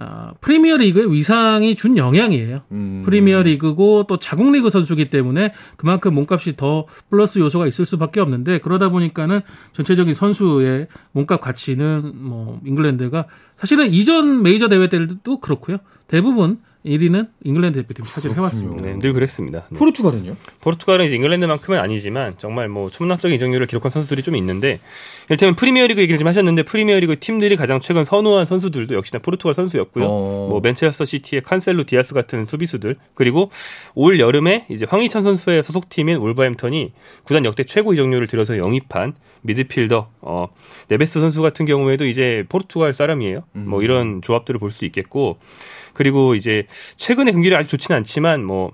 어, 0.00 0.30
프리미어리그의 0.40 1.12
위상이 1.12 1.74
준 1.74 1.96
영향이에요. 1.96 2.60
음. 2.70 3.02
프리미어리그고 3.04 4.04
또 4.04 4.16
자국리그 4.16 4.70
선수기 4.70 5.10
때문에 5.10 5.52
그만큼 5.76 6.14
몸값이 6.14 6.52
더 6.52 6.86
플러스 7.10 7.40
요소가 7.40 7.66
있을 7.66 7.84
수밖에 7.84 8.20
없는데 8.20 8.58
그러다 8.60 8.90
보니까는 8.90 9.40
전체적인 9.72 10.14
선수의 10.14 10.86
몸값 11.10 11.40
가치는 11.40 12.12
뭐 12.14 12.60
잉글랜드가 12.64 13.26
사실은 13.56 13.92
이전 13.92 14.42
메이저 14.44 14.68
대회 14.68 14.88
때도 14.88 15.40
그렇고요. 15.40 15.78
대부분 16.06 16.58
1위는 16.88 17.28
잉글랜드 17.44 17.80
대표팀 17.82 18.04
차지를 18.06 18.36
해왔습니다. 18.36 18.84
네, 18.84 18.98
늘 18.98 19.12
그랬습니다. 19.12 19.66
네. 19.70 19.78
포르투갈은요? 19.78 20.36
포르투갈은 20.60 21.06
이제 21.06 21.16
잉글랜드만큼은 21.16 21.78
아니지만 21.78 22.34
정말 22.38 22.68
뭐 22.68 22.88
천문학적인 22.90 23.36
이적료를 23.36 23.66
기록한 23.66 23.90
선수들이 23.90 24.22
좀 24.22 24.36
있는데 24.36 24.80
이를테면 25.28 25.56
프리미어리그 25.56 26.00
얘기를 26.00 26.18
좀 26.18 26.26
하셨는데 26.26 26.62
프리미어리그 26.62 27.18
팀들이 27.20 27.56
가장 27.56 27.80
최근 27.80 28.04
선호한 28.04 28.46
선수들도 28.46 28.94
역시나 28.94 29.20
포르투갈 29.20 29.54
선수였고요. 29.54 30.04
어... 30.06 30.46
뭐 30.48 30.60
맨체스터 30.60 31.04
시티의 31.04 31.42
칸셀로 31.42 31.84
디아스 31.84 32.14
같은 32.14 32.46
수비수들 32.46 32.96
그리고 33.14 33.50
올 33.94 34.18
여름에 34.18 34.66
이제 34.70 34.86
황희찬 34.88 35.22
선수의 35.22 35.62
소속팀인 35.62 36.16
울버햄턴이 36.16 36.92
구단 37.24 37.44
역대 37.44 37.64
최고 37.64 37.92
이적료를 37.92 38.26
들여서 38.26 38.56
영입한 38.56 39.14
미드필더 39.42 40.08
어 40.22 40.48
네베스 40.88 41.20
선수 41.20 41.42
같은 41.42 41.66
경우에도 41.66 42.06
이제 42.06 42.44
포르투갈 42.48 42.94
사람이에요. 42.94 43.44
뭐 43.52 43.62
음. 43.62 43.68
뭐 43.68 43.82
이런 43.82 44.22
조합들을 44.22 44.58
볼 44.58 44.68
수 44.70 44.84
있겠고 44.84 45.38
그리고 45.94 46.34
이제 46.34 46.66
최근에 46.96 47.32
경기를 47.32 47.56
아주 47.56 47.70
좋지는 47.70 47.98
않지만 47.98 48.44
뭐 48.44 48.72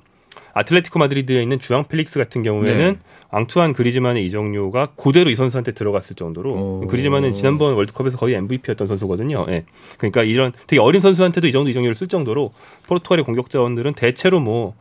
아틀레티코 0.55 0.99
마드리드에 0.99 1.43
있는 1.43 1.59
주앙 1.59 1.85
펠릭스 1.85 2.19
같은 2.19 2.43
경우에는 2.43 2.93
네. 2.93 2.99
앙투안 3.31 3.73
그리즈만의 3.73 4.25
이적료가 4.27 4.91
그대로 4.97 5.29
이 5.29 5.35
선수한테 5.35 5.73
들어갔을 5.73 6.15
정도로 6.15 6.53
오. 6.53 6.87
그리즈만은 6.87 7.35
지난번 7.35 7.75
월드컵에서 7.75 8.17
거의 8.17 8.35
MVP였던 8.37 8.87
선수거든요. 8.87 9.47
예. 9.49 9.65
그러니까 9.99 10.23
이런 10.23 10.53
되게 10.69 10.81
어린 10.81 11.01
선수한테도 11.01 11.49
이 11.49 11.53
정도 11.53 11.69
이적료를 11.71 11.97
쓸 11.97 12.07
정도로 12.07 12.53
포르투갈의 12.87 13.25
공격 13.25 13.51
자원들은 13.51 13.95
대체로 13.95 14.39
뭐 14.39 14.75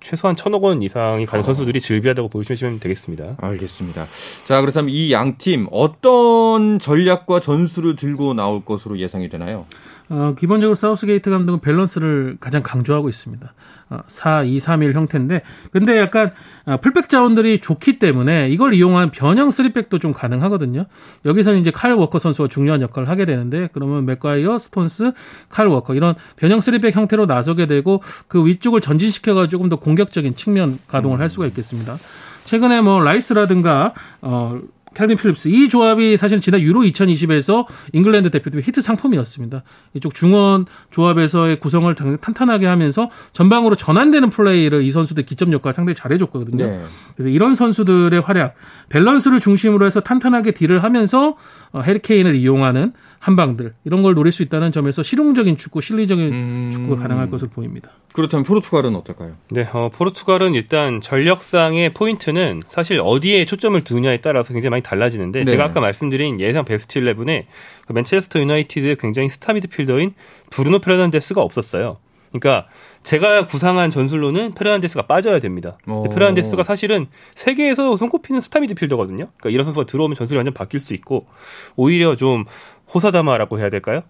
최소한 0.00 0.34
천억 0.34 0.64
원 0.64 0.82
이상이 0.82 1.26
가는 1.26 1.42
아. 1.42 1.44
선수들이 1.44 1.80
즐비하다고 1.80 2.28
보시면 2.28 2.80
되겠습니다. 2.80 3.36
알겠습니다. 3.40 4.08
자, 4.46 4.60
그렇다면 4.60 4.90
이 4.92 5.12
양 5.12 5.36
팀 5.38 5.68
어떤 5.70 6.80
전략과 6.80 7.38
전술을 7.38 7.94
들고 7.94 8.34
나올 8.34 8.64
것으로 8.64 8.98
예상이 8.98 9.28
되나요? 9.28 9.64
어, 10.12 10.34
기본적으로 10.38 10.74
사우스게이트 10.74 11.30
감독은 11.30 11.60
밸런스를 11.60 12.36
가장 12.38 12.62
강조하고 12.62 13.08
있습니다. 13.08 13.54
어, 13.88 14.00
4, 14.06 14.42
2, 14.42 14.58
3, 14.58 14.82
1 14.82 14.92
형태인데, 14.92 15.40
근데 15.72 15.96
약간 15.96 16.32
어, 16.66 16.76
풀백 16.76 17.08
자원들이 17.08 17.60
좋기 17.60 17.98
때문에 17.98 18.50
이걸 18.50 18.74
이용한 18.74 19.10
변형 19.10 19.48
3백도 19.48 20.02
좀 20.02 20.12
가능하거든요. 20.12 20.84
여기서는 21.24 21.60
이제 21.60 21.70
칼 21.70 21.94
워커 21.94 22.18
선수가 22.18 22.48
중요한 22.48 22.82
역할을 22.82 23.08
하게 23.08 23.24
되는데, 23.24 23.70
그러면 23.72 24.04
맥과이어, 24.04 24.58
스톤스, 24.58 25.12
칼 25.48 25.66
워커 25.68 25.94
이런 25.94 26.14
변형 26.36 26.58
3백 26.58 26.92
형태로 26.92 27.24
나서게 27.24 27.64
되고 27.64 28.02
그 28.28 28.44
위쪽을 28.44 28.82
전진시켜가 28.82 29.48
조금 29.48 29.70
더 29.70 29.76
공격적인 29.76 30.36
측면 30.36 30.78
가동을 30.88 31.20
할 31.20 31.30
수가 31.30 31.46
있겠습니다. 31.46 31.96
최근에 32.44 32.82
뭐 32.82 33.02
라이스라든가 33.02 33.94
어 34.20 34.60
캘빈 34.94 35.16
필립스 35.16 35.48
이 35.48 35.68
조합이 35.68 36.16
사실 36.16 36.40
지난 36.40 36.60
유로 36.60 36.80
2020에서 36.80 37.66
잉글랜드 37.92 38.30
대표팀의 38.30 38.64
히트 38.64 38.80
상품이었습니다. 38.80 39.62
이쪽 39.94 40.14
중원 40.14 40.66
조합에서의 40.90 41.60
구성을 41.60 41.94
탄탄하게 41.94 42.66
하면서 42.66 43.10
전방으로 43.32 43.74
전환되는 43.74 44.30
플레이를 44.30 44.82
이 44.82 44.90
선수들 44.90 45.24
기점 45.24 45.52
역할 45.52 45.72
상당히 45.72 45.94
잘해줬거든요. 45.94 46.64
네. 46.64 46.82
그래서 47.14 47.30
이런 47.30 47.54
선수들의 47.54 48.20
활약, 48.20 48.54
밸런스를 48.88 49.38
중심으로 49.40 49.86
해서 49.86 50.00
탄탄하게 50.00 50.52
딜을 50.52 50.82
하면서 50.82 51.36
어, 51.72 51.80
해리 51.80 52.03
케인을 52.03 52.34
이용하는 52.36 52.92
한방들 53.22 53.74
이런 53.84 54.02
걸 54.02 54.14
노릴 54.14 54.32
수 54.32 54.42
있다는 54.42 54.72
점에서 54.72 55.04
실용적인 55.04 55.56
축구, 55.56 55.80
실리적인 55.80 56.32
음... 56.32 56.70
축구가 56.72 57.02
가능할 57.02 57.30
것으로 57.30 57.50
보입니다. 57.50 57.90
그렇다면 58.14 58.42
포르투갈은 58.42 58.96
어떨까요? 58.96 59.36
네, 59.48 59.68
어, 59.72 59.90
포르투갈은 59.90 60.54
일단 60.54 61.00
전력상의 61.00 61.90
포인트는 61.90 62.62
사실 62.68 63.00
어디에 63.00 63.44
초점을 63.44 63.80
두느냐에 63.84 64.20
따라서 64.22 64.52
굉장히 64.52 64.70
많이 64.70 64.82
달라지는데 64.82 65.44
네. 65.44 65.50
제가 65.52 65.66
아까 65.66 65.78
말씀드린 65.78 66.40
예상 66.40 66.64
베스트 66.64 66.98
11에 66.98 67.44
그 67.86 67.92
맨체스터 67.92 68.40
유나이티드의 68.40 68.96
굉장히 68.96 69.28
스타 69.28 69.52
미드필더인 69.52 70.14
브루노 70.50 70.80
페르난데스가 70.80 71.40
없었어요. 71.40 71.98
그러니까 72.32 72.66
제가 73.02 73.46
구상한 73.46 73.90
전술로는 73.90 74.54
페르난데스가 74.54 75.06
빠져야 75.06 75.38
됩니다. 75.38 75.78
오. 75.86 76.08
페르난데스가 76.08 76.64
사실은 76.64 77.06
세계에서 77.34 77.96
손꼽히는 77.96 78.40
스타 78.40 78.58
미드필더거든요. 78.60 79.28
그러니까 79.36 79.50
이런 79.50 79.64
선수가 79.64 79.86
들어오면 79.86 80.16
전술이 80.16 80.36
완전 80.36 80.54
바뀔 80.54 80.80
수 80.80 80.94
있고 80.94 81.26
오히려 81.76 82.16
좀 82.16 82.46
호사다마라고 82.94 83.58
해야 83.58 83.70
될까요? 83.70 84.02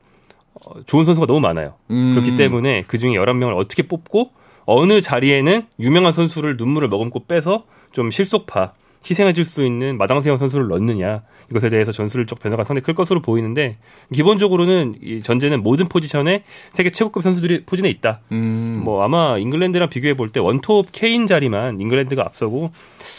어, 0.55 0.83
좋은 0.87 1.05
선수가 1.05 1.27
너무 1.27 1.41
많아요. 1.41 1.75
음. 1.91 2.13
그렇기 2.15 2.37
때문에 2.37 2.85
그 2.87 2.99
중에 2.99 3.13
11명을 3.13 3.57
어떻게 3.57 3.83
뽑고 3.85 4.31
어느 4.65 5.01
자리에는 5.01 5.67
유명한 5.81 6.13
선수를 6.13 6.57
눈물을 6.57 6.89
머금고 6.89 7.25
빼서 7.27 7.65
좀 7.93 8.11
실속파 8.11 8.73
희생해 9.09 9.33
줄 9.33 9.45
수 9.45 9.65
있는 9.65 9.99
마당쇠형 9.99 10.39
선수를 10.39 10.69
넣느냐 10.69 11.23
이것에 11.51 11.69
대해서 11.71 11.91
전술적 11.91 12.39
변화가 12.39 12.63
상당히 12.63 12.85
클 12.85 12.95
것으로 12.95 13.21
보이는데 13.21 13.77
기본적으로는 14.15 14.95
이 15.03 15.21
전제는 15.23 15.63
모든 15.65 15.89
포지션에 15.89 16.45
세계 16.73 16.91
최고급 16.91 17.23
선수들이 17.25 17.65
포진해 17.65 17.91
있다. 17.91 18.21
음. 18.31 18.81
뭐 18.85 19.03
아마 19.03 19.37
잉글랜드랑 19.39 19.89
비교해 19.91 20.15
볼 20.15 20.31
때 20.31 20.39
원톱 20.39 20.89
케인 20.93 21.27
자리만 21.27 21.81
잉글랜드가 21.81 22.23
앞서고 22.25 22.71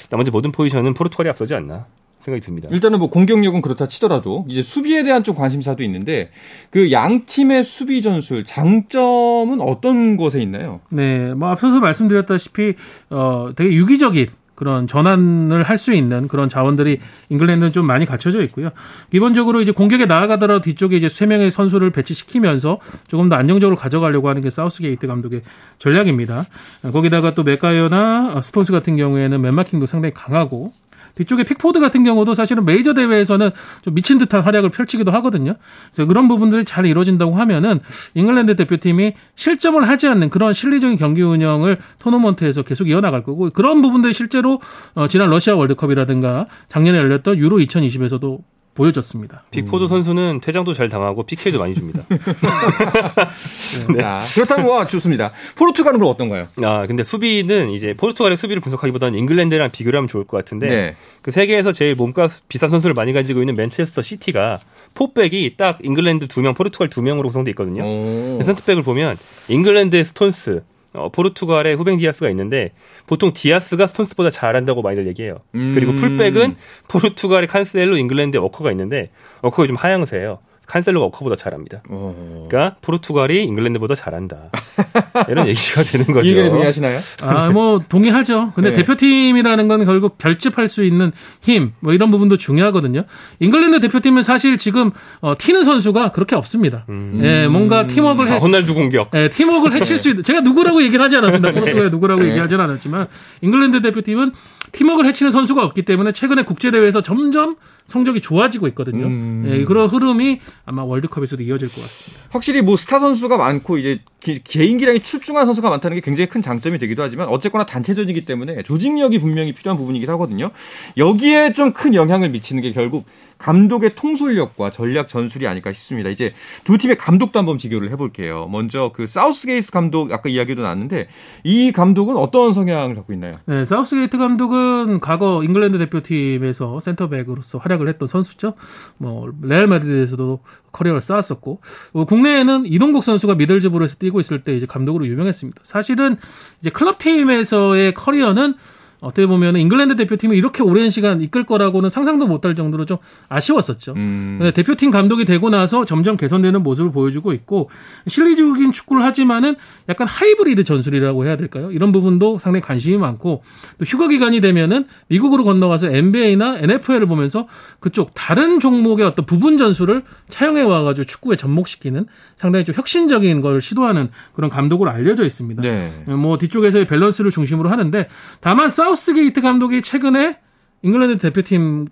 나머지 0.09 0.31
모든 0.31 0.51
포지션은 0.53 0.93
포르투갈이 0.93 1.29
앞서지 1.29 1.53
않나 1.53 1.85
생각이 2.23 2.41
듭니다. 2.45 2.69
일단은 2.71 2.99
뭐 2.99 3.09
공격력은 3.09 3.61
그렇다 3.61 3.87
치더라도 3.87 4.45
이제 4.47 4.61
수비에 4.61 5.03
대한 5.03 5.23
좀 5.23 5.35
관심사도 5.35 5.83
있는데 5.83 6.29
그 6.71 6.91
양 6.91 7.25
팀의 7.25 7.63
수비 7.63 8.01
전술 8.01 8.45
장점은 8.45 9.59
어떤 9.61 10.15
곳에 10.17 10.41
있나요? 10.41 10.79
네, 10.89 11.33
뭐 11.33 11.49
앞서서 11.49 11.79
말씀드렸다시피 11.79 12.75
어 13.09 13.49
되게 13.55 13.73
유기적인 13.73 14.27
그런 14.55 14.85
전환을 14.87 15.63
할 15.63 15.77
수 15.77 15.93
있는 15.93 16.27
그런 16.27 16.47
자원들이 16.47 16.99
잉글랜드는 17.29 17.71
좀 17.73 17.85
많이 17.87 18.05
갖춰져 18.05 18.41
있고요. 18.43 18.69
기본적으로 19.11 19.61
이제 19.61 19.71
공격에 19.71 20.05
나아가더라도 20.05 20.61
뒤쪽에 20.61 20.95
이제 20.95 21.09
세 21.09 21.25
명의 21.25 21.49
선수를 21.51 21.89
배치시키면서 21.89 22.79
조금 23.07 23.27
더 23.29 23.35
안정적으로 23.35 23.75
가져가려고 23.75 24.29
하는 24.29 24.41
게 24.43 24.49
사우스게이트 24.51 25.07
감독의 25.07 25.41
전략입니다. 25.79 26.45
어, 26.83 26.91
거기다가 26.91 27.33
또 27.33 27.43
맥과이어나 27.43 28.39
스톤스 28.41 28.71
같은 28.71 28.95
경우에는 28.95 29.41
맨마킹도 29.41 29.87
상당히 29.87 30.13
강하고 30.13 30.71
뒤쪽에 31.15 31.43
픽포드 31.43 31.79
같은 31.79 32.03
경우도 32.03 32.33
사실은 32.33 32.65
메이저 32.65 32.93
대회에서는 32.93 33.51
좀 33.83 33.93
미친 33.93 34.17
듯한 34.17 34.41
활약을 34.41 34.69
펼치기도 34.69 35.11
하거든요. 35.11 35.55
그래서 35.91 36.07
그런 36.07 36.27
부분들이 36.27 36.65
잘 36.65 36.85
이루어진다고 36.85 37.35
하면은 37.35 37.79
잉글랜드 38.15 38.55
대표팀이 38.55 39.13
실점을 39.35 39.87
하지 39.87 40.07
않는 40.07 40.29
그런 40.29 40.53
실리적인 40.53 40.97
경기 40.97 41.21
운영을 41.21 41.77
토너먼트에서 41.99 42.63
계속 42.63 42.89
이어나갈 42.89 43.23
거고 43.23 43.49
그런 43.51 43.81
부분들이 43.81 44.13
실제로 44.13 44.61
어, 44.95 45.07
지난 45.07 45.29
러시아 45.29 45.55
월드컵이라든가 45.55 46.47
작년에 46.67 46.97
열렸던 46.97 47.37
유로 47.37 47.57
2020에서도 47.57 48.39
보여졌습니다. 48.75 49.43
픽포드 49.51 49.87
선수는 49.87 50.41
퇴장도 50.41 50.73
잘 50.73 50.89
당하고 50.89 51.23
PK도 51.23 51.59
많이 51.59 51.75
줍니다. 51.75 52.03
자, 53.97 54.25
그렇다면 54.33 54.67
와 54.67 54.87
좋습니다. 54.87 55.31
포르투갈은 55.55 55.99
그럼 55.99 56.11
어떤가요? 56.11 56.47
아 56.63 56.87
근데 56.87 57.03
수비는 57.03 57.69
이제 57.69 57.93
포르투갈의 57.93 58.37
수비를 58.37 58.61
분석하기보다는 58.61 59.17
잉글랜드랑 59.19 59.71
비교를 59.71 59.97
하면 59.97 60.07
좋을 60.07 60.23
것 60.25 60.37
같은데 60.37 60.67
네. 60.67 60.95
그 61.21 61.31
세계에서 61.31 61.71
제일 61.71 61.95
몸값 61.95 62.31
비싼 62.47 62.69
선수를 62.69 62.93
많이 62.93 63.13
가지고 63.13 63.41
있는 63.41 63.55
맨체스터 63.55 64.01
시티가 64.01 64.59
포백이 64.95 65.55
딱 65.57 65.79
잉글랜드 65.83 66.27
두 66.27 66.41
명, 66.41 66.53
포르투갈 66.53 66.89
두 66.89 67.01
명으로 67.01 67.27
구성돼 67.29 67.51
있거든요. 67.51 67.83
오. 67.83 68.41
센터백을 68.43 68.83
보면 68.83 69.17
잉글랜드의 69.49 70.05
스톤스, 70.05 70.63
어, 70.93 71.09
포르투갈의 71.09 71.75
후벵 71.75 71.97
디아스가 71.97 72.29
있는데 72.29 72.71
보통 73.07 73.33
디아스가 73.33 73.87
스톤스보다 73.87 74.29
잘한다고 74.29 74.81
많이들 74.81 75.07
얘기해요. 75.07 75.39
음. 75.55 75.73
그리고 75.73 75.95
풀백은 75.95 76.55
포르투갈의 76.87 77.47
칸셀로, 77.47 77.97
잉글랜드의 77.97 78.41
워커가 78.41 78.71
있는데 78.71 79.09
워커가 79.41 79.67
좀 79.67 79.75
하향세예요. 79.75 80.39
칸셀로가 80.65 81.05
워커보다 81.05 81.35
잘합니다. 81.35 81.81
오. 81.89 82.47
그러니까 82.49 82.77
포르투갈이 82.81 83.43
잉글랜드보다 83.43 83.95
잘한다. 83.95 84.49
이런 85.29 85.47
얘기가 85.47 85.83
되는 85.83 86.05
거죠. 86.07 86.27
이 86.27 86.29
의견에 86.29 86.49
동의하시나요? 86.49 86.99
아, 87.21 87.49
뭐 87.49 87.83
동의하죠. 87.87 88.53
근데 88.55 88.71
네. 88.71 88.77
대표팀이라는 88.77 89.67
건 89.67 89.85
결국 89.85 90.17
결집할 90.17 90.67
수 90.67 90.83
있는 90.83 91.11
힘, 91.41 91.73
뭐 91.79 91.93
이런 91.93 92.11
부분도 92.11 92.37
중요하거든요. 92.37 93.03
잉글랜드 93.39 93.81
대표팀은 93.81 94.21
사실 94.21 94.57
지금 94.57 94.91
어, 95.19 95.35
튀는 95.37 95.63
선수가 95.63 96.13
그렇게 96.13 96.35
없습니다. 96.35 96.85
음. 96.89 97.19
예, 97.23 97.47
뭔가 97.47 97.85
팀워크를 97.87 98.31
아, 98.31 98.33
해, 98.35 98.39
호날두 98.39 98.73
공격. 98.73 99.11
예, 99.15 99.29
팀워크를 99.29 99.75
해칠 99.75 99.99
수 99.99 100.09
있는 100.09 100.23
제가 100.23 100.41
누구라고 100.41 100.81
얘기를 100.81 101.03
하지 101.03 101.17
않았습니다. 101.17 101.51
포르투갈에 101.59 101.89
누구라고 101.89 102.21
네. 102.21 102.29
얘기하지 102.29 102.55
않았지만 102.55 103.07
잉글랜드 103.41 103.81
대표팀은 103.81 104.31
팀워크를 104.71 105.09
해치는 105.09 105.31
선수가 105.31 105.63
없기 105.63 105.83
때문에 105.83 106.13
최근에 106.13 106.43
국제 106.43 106.71
대회에서 106.71 107.01
점점 107.01 107.57
성적이 107.87 108.21
좋아지고 108.21 108.67
있거든요. 108.69 109.05
음. 109.05 109.43
예, 109.47 109.63
그런 109.65 109.87
흐름이 109.87 110.39
아마 110.65 110.83
월드컵에서도 110.83 111.43
이어질 111.43 111.67
것 111.67 111.81
같습니다. 111.81 112.23
확실히 112.31 112.61
뭐 112.61 112.75
스타 112.77 112.97
선수가 112.99 113.37
많고 113.37 113.77
이제 113.77 113.99
기- 114.19 114.41
개인 114.43 114.77
기량이 114.77 114.99
출중한 115.01 115.45
선수가 115.45 115.69
많다는 115.69 115.95
게 115.95 116.01
굉장히 116.01 116.29
큰 116.29 116.41
장점이 116.41 116.79
되기도 116.79 117.03
하지만 117.03 117.27
어쨌거나 117.27 117.65
단체전이기 117.65 118.25
때문에 118.25 118.63
조직력이 118.63 119.19
분명히 119.19 119.51
필요한 119.51 119.77
부분이긴 119.77 120.09
하거든요. 120.11 120.51
여기에 120.97 121.53
좀 121.53 121.73
큰 121.73 121.93
영향을 121.93 122.29
미치는 122.29 122.61
게 122.61 122.71
결국 122.71 123.05
감독의 123.43 123.95
통솔력과 123.95 124.71
전략 124.71 125.09
전술이 125.09 125.47
아닐까 125.47 125.73
싶습니다. 125.73 126.09
이제 126.09 126.33
두 126.63 126.77
팀의 126.77 126.97
감독도 126.97 127.37
한번 127.37 127.57
비교를 127.57 127.91
해볼게요. 127.91 128.47
먼저 128.49 128.93
그 128.95 129.05
사우스게이트 129.05 129.69
감독 129.69 130.13
아까 130.13 130.29
이야기도 130.29 130.61
나왔는데 130.61 131.09
이 131.43 131.73
감독은 131.73 132.15
어떤 132.15 132.53
성향을 132.53 132.95
갖고 132.95 133.11
있나요? 133.11 133.33
네, 133.45 133.65
사우스게이트 133.65 134.17
감독은 134.17 135.01
과거 135.01 135.43
잉글랜드 135.43 135.77
대표팀에서 135.77 136.79
센터백으로서 136.79 137.57
활약을 137.57 137.89
했던 137.89 138.07
선수죠. 138.07 138.53
뭐 138.97 139.29
레알 139.41 139.67
마드리드에서도 139.67 140.39
커리어를 140.71 141.01
쌓았었고 141.01 141.59
어, 141.91 142.05
국내에는 142.05 142.65
이동국 142.65 143.03
선수가 143.03 143.35
미들즈브러에서 143.35 143.97
뛰고 143.97 144.21
있을 144.21 144.45
때 144.45 144.55
이제 144.55 144.65
감독으로 144.65 145.05
유명했습니다. 145.05 145.61
사실은 145.63 146.15
이제 146.61 146.69
클럽 146.69 146.97
팀에서의 146.97 147.93
커리어는 147.93 148.55
어떻게 149.03 149.27
보면 149.27 149.57
잉글랜드 149.57 149.97
대표팀이 149.97 150.37
이렇게 150.37 150.63
오랜 150.63 150.89
시간 150.89 151.19
이끌 151.19 151.45
거라고는 151.45 151.89
상상도 151.89 152.25
못할 152.25 152.55
정도로 152.55 152.85
좀 152.85 152.97
아쉬웠었죠. 153.27 153.93
음. 153.97 154.39
네, 154.41 154.51
대표팀 154.51 154.91
감독이 154.91 155.25
되고 155.25 155.49
나서 155.49 155.83
점점 155.83 156.15
개선되는 156.15 156.63
모습을 156.63 156.91
보여주고 156.91 157.33
있고 157.33 157.69
실리적인 158.07 158.71
축구를 158.71 159.03
하지만은 159.03 159.55
약간 159.89 160.07
하이브리드 160.07 160.63
전술이라고 160.63 161.25
해야 161.25 161.35
될까요? 161.35 161.69
이런 161.71 161.91
부분도 161.91 162.39
상당히 162.39 162.61
관심이 162.61 162.97
많고 162.97 163.43
또 163.77 163.85
휴가 163.85 164.07
기간이 164.07 164.39
되면은 164.39 164.85
미국으로 165.07 165.43
건너가서 165.43 165.89
NBA나 165.89 166.59
NFL을 166.59 167.05
보면서 167.05 167.47
그쪽 167.81 168.11
다른 168.13 168.61
종목의 168.61 169.05
어떤 169.05 169.25
부분 169.25 169.57
전술을 169.57 170.03
차용해 170.29 170.61
와가지고 170.61 171.05
축구에 171.05 171.35
접목시키는 171.35 172.05
상당히 172.37 172.63
좀 172.63 172.73
혁신적인 172.75 173.41
걸 173.41 173.59
시도하는 173.59 174.09
그런 174.33 174.49
감독으로 174.49 174.89
알려져 174.89 175.25
있습니다. 175.25 175.61
네. 175.61 175.91
뭐 176.07 176.37
뒤쪽에서의 176.37 176.87
밸런스를 176.87 177.31
중심으로 177.31 177.69
하는데 177.69 178.07
다만 178.39 178.69
사우스 178.93 179.13
게이트 179.15 179.41
감독이 179.41 179.81
최근에 179.81 180.37
잉글랜드 180.83 181.17
대표팀의 181.17 181.87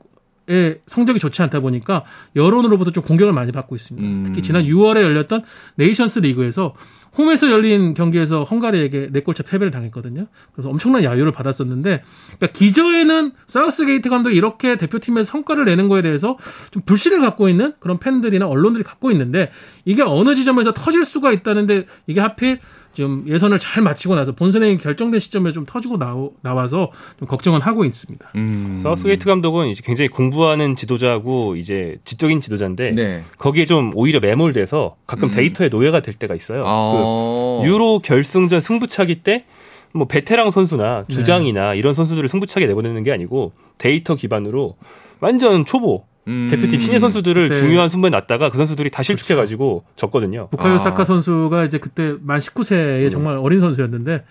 성적이 0.86 1.18
좋지 1.18 1.42
않다 1.42 1.60
보니까 1.60 2.04
여론으로부터 2.36 2.92
좀 2.92 3.04
공격을 3.04 3.34
많이 3.34 3.52
받고 3.52 3.76
있습니다. 3.76 4.08
음. 4.08 4.24
특히 4.28 4.44
지난 4.44 4.66
6월에 4.66 5.02
열렸던 5.02 5.44
네이션스 5.78 6.20
리그에서 6.20 6.76
홈에서 7.18 7.50
열린 7.50 7.96
경기에서 7.96 8.44
헝가리에게 8.44 9.10
4골차 9.10 9.48
패배를 9.48 9.72
당했거든요. 9.72 10.28
그래서 10.54 10.70
엄청난 10.70 11.04
야유를 11.04 11.32
받았었는데 11.32 12.04
그러니까 12.38 12.48
기저에는 12.48 13.32
사우스 13.48 13.84
게이트 13.88 14.10
감독이 14.10 14.36
이렇게 14.36 14.78
대표팀에서 14.78 15.30
성과를 15.32 15.66
내는 15.66 15.88
거에 15.88 16.04
대해서 16.04 16.38
좀 16.70 16.84
불신을 16.86 17.20
갖고 17.22 17.50
있는 17.50 17.74
그런 17.80 17.98
팬들이나 17.98 18.48
언론들이 18.48 18.84
갖고 18.84 19.10
있는데 19.10 19.50
이게 19.86 20.04
어느 20.04 20.36
지점에서 20.36 20.76
터질 20.76 21.04
수가 21.04 21.32
있다는데 21.32 21.88
이게 22.06 22.22
하필 22.22 22.60
지금 22.94 23.24
예선을 23.28 23.58
잘 23.58 23.82
마치고 23.84 24.16
나서 24.16 24.34
본선에 24.34 24.76
결정된 24.78 25.20
시점에 25.20 25.54
좀 25.54 25.66
터지고 25.66 25.98
나오, 25.98 26.34
나와서 26.42 26.92
좀 27.20 27.28
걱정은 27.28 27.62
하고 27.62 27.86
있습니다. 27.86 28.32
음. 28.36 28.80
사우스게이트 28.84 29.26
감독은 29.26 29.68
이제 29.68 29.82
굉장히 29.84 30.10
공부하는 30.10 30.76
지도자고 30.76 31.56
이제 31.56 31.98
지적인 32.04 32.42
지도자인데 32.42 32.92
네. 32.92 33.24
거기에 33.38 33.66
좀 33.66 33.92
오히려 33.96 34.20
매몰돼서 34.20 34.96
가끔 35.08 35.30
음. 35.30 35.32
데이터의 35.32 35.70
노예가 35.70 36.02
될 36.02 36.14
때가 36.14 36.36
있어요. 36.36 36.64
아. 36.66 37.62
그 37.62 37.68
유로 37.68 38.00
결승전 38.00 38.62
승부차기 38.62 39.24
때 39.24 39.46
뭐 39.94 40.08
베테랑 40.08 40.52
선수나 40.52 41.06
주장이나 41.10 41.74
이런 41.74 41.94
선수들을 41.94 42.28
승부차기에 42.30 42.68
내보내는 42.68 43.04
게 43.04 43.12
아니고 43.12 43.54
데이터 43.78 44.16
기반으로 44.16 44.76
완전 45.20 45.66
초보 45.66 46.06
음. 46.28 46.48
대표팀 46.52 46.80
신예 46.80 47.00
선수들을 47.00 47.50
그때- 47.50 47.60
중요한 47.60 47.90
순번에 47.90 48.12
놨다가 48.12 48.50
그 48.50 48.58
선수들이 48.58 48.90
다 48.92 49.02
실축해가지고 49.04 49.86
졌거든요. 49.96 50.48
부카요 50.52 50.76
아. 50.76 50.78
사카 50.78 51.04
선수가 51.04 51.66
이제 51.66 51.78
그때 51.80 52.16
만 52.22 52.40
19세의 52.40 53.10
정말 53.12 53.38
어린 53.38 53.60
선수였는데 53.60 54.24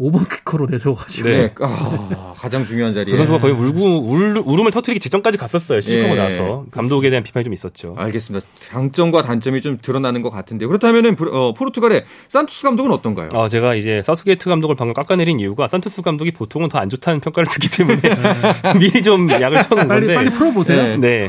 5번 0.00 0.28
키커로 0.28 0.66
내세워가지고 0.70 1.28
네. 1.28 1.36
네. 1.36 1.54
아, 1.60 2.32
가장 2.36 2.66
중요한 2.66 2.92
자리에. 2.92 3.12
그 3.12 3.16
선수가 3.18 3.38
거의 3.38 3.54
울고 3.54 4.00
울, 4.08 4.36
울음을 4.44 4.70
터트리기 4.72 5.00
직전까지 5.00 5.38
갔었어요. 5.38 5.80
시식하고 5.80 6.14
예. 6.14 6.18
나서 6.18 6.64
감독에 6.70 7.10
대한 7.10 7.22
비판이 7.22 7.44
좀 7.44 7.52
있었죠. 7.52 7.94
알겠습니다. 7.96 8.44
장점과 8.56 9.22
단점이 9.22 9.60
좀 9.62 9.78
드러나는 9.80 10.22
것 10.22 10.30
같은데요. 10.30 10.68
그렇다면은 10.68 11.16
어, 11.32 11.54
포르투갈의 11.54 12.04
산투스 12.28 12.62
감독은 12.64 12.90
어떤가요? 12.90 13.28
어, 13.32 13.48
제가 13.48 13.74
이제 13.76 14.02
사우스게이트 14.02 14.48
감독을 14.48 14.74
방금 14.76 14.94
깎아내린 14.94 15.38
이유가 15.40 15.68
산투스 15.68 16.02
감독이 16.02 16.30
보통은 16.32 16.68
더 16.68 16.78
안 16.84 16.88
좋다는 16.90 17.20
평가를 17.20 17.46
듣기 17.48 17.70
때문에 17.70 18.00
미리 18.78 19.00
좀 19.02 19.30
약을 19.30 19.62
쳐놓은 19.62 19.88
빨리 19.88 20.00
건데. 20.06 20.14
빨리 20.14 20.30
풀어보세요. 20.30 20.96
네. 20.98 21.28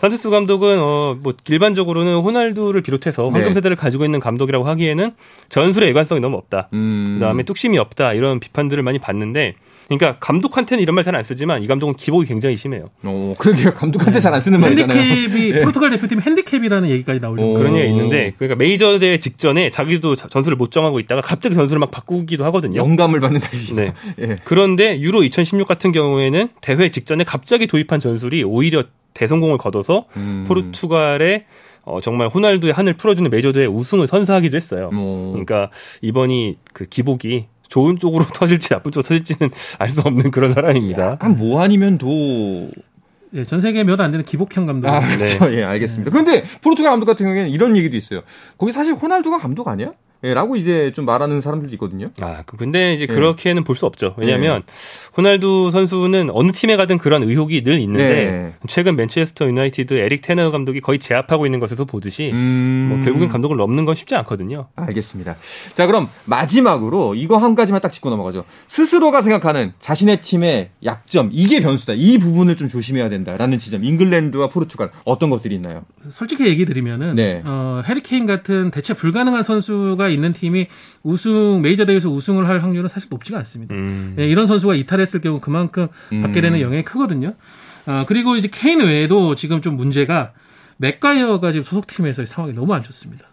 산투스 0.00 0.30
감독은 0.30 0.78
어, 0.80 1.16
뭐 1.20 1.34
일반적으로는 1.48 2.20
호날두를 2.20 2.80
비롯해서 2.82 3.24
황금 3.24 3.42
네. 3.48 3.54
세대를 3.54 3.76
가지고 3.76 4.04
있는 4.04 4.20
감독이라고 4.20 4.66
하기에는 4.66 5.12
전술의 5.48 5.88
일관성이 5.88 6.20
너무 6.20 6.36
없다. 6.36 6.68
음. 6.74 7.16
그 7.18 7.24
다음에 7.24 7.42
뚝심이 7.42 7.76
없다 7.78 8.03
이런 8.12 8.40
비판들을 8.40 8.82
많이 8.82 8.98
받는데 8.98 9.54
그러니까 9.88 10.16
감독한테는 10.18 10.82
이런 10.82 10.94
말 10.94 11.04
잘 11.04 11.14
안 11.14 11.22
쓰지만 11.22 11.62
이 11.62 11.66
감독은 11.66 11.94
기복이 11.94 12.26
굉장히 12.26 12.56
심해요. 12.56 12.88
어, 13.02 13.34
그러게요. 13.38 13.74
감독한테 13.74 14.18
잘안 14.20 14.40
쓰는 14.40 14.60
말이잖아요. 14.60 14.98
핸디캡이 14.98 15.50
예. 15.54 15.60
포르투갈 15.60 15.90
대표팀 15.90 16.20
핸디캡이라는 16.22 16.88
얘기까지 16.90 17.20
나올 17.20 17.38
오. 17.38 17.42
정도. 17.42 17.58
그런 17.58 17.76
얘기가 17.76 17.88
오. 17.92 17.96
있는데 17.96 18.32
그러니까 18.38 18.56
메이저 18.56 18.98
대회 18.98 19.18
직전에 19.18 19.70
자기도 19.70 20.16
자- 20.16 20.28
전술을 20.28 20.56
못 20.56 20.70
정하고 20.70 20.98
있다가 21.00 21.20
갑자기 21.20 21.54
전술을 21.54 21.78
막 21.80 21.90
바꾸기도 21.90 22.44
하거든요. 22.46 22.78
영감을 22.80 23.20
받는 23.20 23.40
타입이죠. 23.40 23.74
네. 23.74 23.92
예. 24.20 24.36
그런데 24.44 24.98
유로 25.00 25.22
2016 25.22 25.68
같은 25.68 25.92
경우에는 25.92 26.48
대회 26.60 26.90
직전에 26.90 27.24
갑자기 27.24 27.66
도입한 27.66 28.00
전술이 28.00 28.42
오히려 28.44 28.84
대성공을 29.12 29.58
거둬서 29.58 30.06
음. 30.16 30.44
포르투갈의 30.48 31.44
어, 31.86 32.00
정말 32.00 32.28
호날두의 32.28 32.72
한을 32.72 32.94
풀어주는 32.94 33.30
메이저 33.30 33.52
대회 33.52 33.66
우승을 33.66 34.06
선사하기도 34.06 34.56
했어요. 34.56 34.88
뭐. 34.92 35.32
그러니까 35.32 35.70
이번이 36.00 36.56
그 36.72 36.86
기복이 36.86 37.44
좋은 37.68 37.98
쪽으로 37.98 38.24
터질지 38.34 38.68
나쁜 38.70 38.92
쪽으로 38.92 39.02
터질지는 39.08 39.50
알 39.78 39.90
수 39.90 40.00
없는 40.02 40.30
그런 40.30 40.52
사람입니다. 40.52 41.06
약간 41.12 41.36
뭐 41.36 41.62
아니면 41.62 41.98
도. 41.98 42.70
예, 43.34 43.42
전 43.44 43.60
세계 43.60 43.82
몇 43.82 44.00
안 44.00 44.12
되는 44.12 44.24
기복형 44.24 44.66
감독. 44.66 44.88
아, 44.88 45.00
그렇죠. 45.00 45.52
예, 45.56 45.64
알겠습니다. 45.64 46.10
그런데 46.12 46.44
포르투갈 46.62 46.92
감독 46.92 47.06
같은 47.06 47.26
경우에는 47.26 47.50
이런 47.50 47.76
얘기도 47.76 47.96
있어요. 47.96 48.20
거기 48.58 48.70
사실 48.70 48.94
호날두가 48.94 49.38
감독 49.38 49.66
아니야? 49.68 49.92
예, 50.24 50.34
라고 50.34 50.56
이제 50.56 50.90
좀 50.94 51.04
말하는 51.04 51.40
사람들도 51.40 51.74
있거든요. 51.76 52.08
아, 52.20 52.42
그- 52.46 52.56
근데 52.56 52.94
이제 52.94 53.06
네. 53.06 53.14
그렇게는 53.14 53.62
볼 53.64 53.76
수 53.76 53.86
없죠. 53.86 54.14
왜냐하면 54.16 54.62
호날두 55.16 55.70
선수는 55.72 56.30
어느 56.32 56.50
팀에 56.52 56.76
가든 56.76 56.98
그런 56.98 57.22
의혹이 57.22 57.62
늘 57.64 57.78
있는데 57.80 58.04
네. 58.04 58.54
최근 58.68 58.96
맨체스터 58.96 59.46
유나이티드 59.46 59.94
에릭 59.94 60.22
테너 60.22 60.50
감독이 60.50 60.80
거의 60.80 60.98
제압하고 60.98 61.44
있는 61.46 61.60
것에서 61.60 61.84
보듯이 61.84 62.30
음. 62.32 62.86
뭐 62.90 63.04
결국엔 63.04 63.28
감독을 63.28 63.56
넘는 63.56 63.84
건 63.84 63.94
쉽지 63.94 64.14
않거든요. 64.16 64.68
알겠습니다. 64.76 65.36
자, 65.74 65.86
그럼 65.86 66.08
마지막으로 66.24 67.14
이거 67.14 67.36
한 67.36 67.54
가지만 67.54 67.80
딱 67.80 67.90
짚고 67.92 68.10
넘어가죠. 68.10 68.44
스스로가 68.68 69.22
생각하는 69.22 69.72
자신의 69.80 70.20
팀의 70.22 70.70
약점, 70.84 71.30
이게 71.32 71.60
변수다. 71.60 71.94
이 71.96 72.18
부분을 72.18 72.56
좀 72.56 72.68
조심해야 72.68 73.08
된다라는 73.08 73.58
지점. 73.58 73.84
잉글랜드와 73.84 74.48
포르투갈 74.48 74.90
어떤 75.04 75.30
것들이 75.30 75.54
있나요? 75.56 75.82
솔직히 76.10 76.46
얘기 76.46 76.64
드리면은 76.64 77.14
네. 77.16 77.42
어, 77.44 77.82
해리 77.86 78.08
케인 78.08 78.26
같은 78.26 78.70
대체 78.70 78.94
불가능한 78.94 79.42
선수가 79.42 80.08
있는 80.14 80.32
팀이 80.32 80.68
우승 81.02 81.60
메이저 81.60 81.84
대회에서 81.84 82.08
우승을 82.08 82.48
할 82.48 82.62
확률은 82.62 82.88
사실 82.88 83.08
높지가 83.10 83.38
않습니다. 83.38 83.74
음. 83.74 84.16
예, 84.18 84.26
이런 84.26 84.46
선수가 84.46 84.74
이탈했을 84.76 85.20
경우 85.20 85.40
그만큼 85.40 85.88
음. 86.12 86.22
받게 86.22 86.40
되는 86.40 86.60
영향이 86.60 86.84
크거든요. 86.84 87.34
아, 87.86 88.04
그리고 88.08 88.36
이제 88.36 88.48
케인 88.50 88.80
외에도 88.80 89.34
지금 89.34 89.60
좀 89.60 89.76
문제가 89.76 90.32
매과이어가 90.78 91.52
지금 91.52 91.64
소속팀에서의 91.64 92.26
상황이 92.26 92.54
너무 92.54 92.72
안 92.74 92.82
좋습니다. 92.82 93.26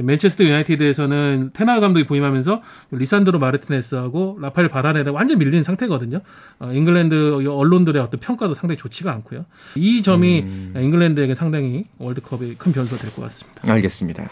맨체스터 0.00 0.44
유나이티드에서는 0.44 1.50
텐하흐 1.54 1.80
감독이 1.80 2.06
부임하면서 2.06 2.62
리산드로 2.92 3.40
마르티네스하고 3.40 4.38
라파엘 4.40 4.68
바란에다 4.68 5.10
완전 5.10 5.38
밀린 5.38 5.64
상태거든요. 5.64 6.20
어, 6.60 6.70
잉글랜드 6.72 7.44
언론들의 7.48 8.00
어떤 8.00 8.20
평가도 8.20 8.54
상당히 8.54 8.78
좋지가 8.78 9.12
않고요. 9.12 9.44
이 9.74 10.00
점이 10.00 10.40
음. 10.42 10.74
잉글랜드에게 10.76 11.34
상당히 11.34 11.84
월드컵의 11.98 12.54
큰 12.58 12.70
변수가 12.72 13.02
될 13.02 13.10
것 13.10 13.22
같습니다. 13.22 13.72
알겠습니다. 13.72 14.30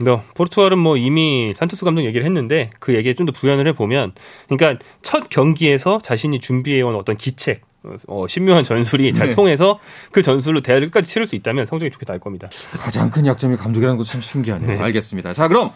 너 0.00 0.22
포르투갈은 0.34 0.78
뭐 0.78 0.96
이미 0.96 1.52
산토스 1.56 1.84
감독 1.84 2.04
얘기를 2.04 2.24
했는데 2.26 2.70
그 2.78 2.94
얘기에 2.94 3.14
좀 3.14 3.26
더 3.26 3.32
부연을 3.32 3.66
해보면 3.68 4.12
그러니까 4.48 4.82
첫 5.02 5.28
경기에서 5.28 5.98
자신이 6.02 6.40
준비해온 6.40 6.94
어떤 6.94 7.16
기책 7.16 7.62
어, 8.08 8.26
신묘한 8.28 8.64
전술이 8.64 9.12
잘 9.14 9.28
네. 9.30 9.34
통해서 9.34 9.78
그 10.12 10.20
전술로 10.22 10.60
대회를 10.60 10.88
끝까지 10.90 11.10
치를 11.10 11.26
수 11.26 11.34
있다면 11.36 11.66
성적이 11.66 11.90
좋게 11.90 12.04
나올 12.06 12.18
겁니다. 12.20 12.48
가장 12.76 13.10
큰 13.10 13.24
약점이 13.26 13.56
감독이라는 13.56 13.96
것도 13.96 14.06
참 14.06 14.20
신기하네요. 14.20 14.70
네. 14.76 14.78
알겠습니다. 14.78 15.32
자, 15.32 15.48
그럼 15.48 15.70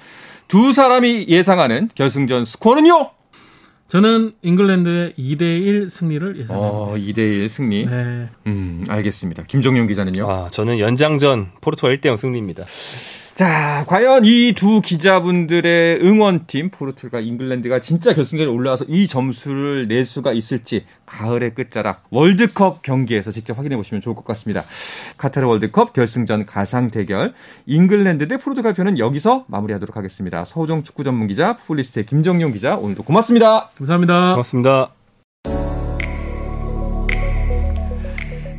두 0.48 0.72
사람이 0.74 1.26
예상하는 1.28 1.88
결승전 1.94 2.44
스코어는요? 2.44 3.10
저는 3.88 4.32
잉글랜드의 4.42 5.14
2대1 5.18 5.88
승리를 5.88 6.40
예상합니다. 6.40 6.76
어, 6.76 6.92
2대1 6.94 7.48
승리. 7.48 7.86
네. 7.86 8.28
음, 8.46 8.84
알겠습니다. 8.88 9.44
김정용 9.44 9.86
기자는요? 9.86 10.28
아, 10.30 10.48
저는 10.50 10.78
연장전 10.78 11.52
포르투갈 11.60 11.98
1대0 11.98 12.16
승리입니다. 12.18 12.64
자, 13.34 13.84
과연 13.88 14.24
이 14.24 14.52
두 14.54 14.80
기자분들의 14.80 15.98
응원팀 16.00 16.70
포르투갈 16.70 17.24
잉글랜드가 17.24 17.80
진짜 17.80 18.14
결승전에 18.14 18.48
올라와서 18.48 18.84
이 18.86 19.08
점수를 19.08 19.88
낼 19.88 20.04
수가 20.04 20.32
있을지 20.32 20.84
가을의 21.06 21.54
끝자락 21.54 22.04
월드컵 22.10 22.82
경기에서 22.82 23.32
직접 23.32 23.58
확인해 23.58 23.76
보시면 23.76 24.00
좋을 24.00 24.14
것 24.14 24.24
같습니다. 24.24 24.62
카타르 25.16 25.46
월드컵 25.48 25.92
결승전 25.92 26.46
가상 26.46 26.92
대결 26.92 27.34
잉글랜드 27.66 28.28
대 28.28 28.36
포르투갈 28.36 28.72
편은 28.74 28.98
여기서 28.98 29.46
마무리하도록 29.48 29.96
하겠습니다. 29.96 30.44
서호정 30.44 30.84
축구 30.84 31.02
전문 31.02 31.26
기자, 31.26 31.56
풋볼리스트의 31.56 32.06
김정용 32.06 32.52
기자 32.52 32.76
오늘도 32.76 33.02
고맙습니다. 33.02 33.70
감사합니다. 33.76 34.30
고맙습니다. 34.30 35.03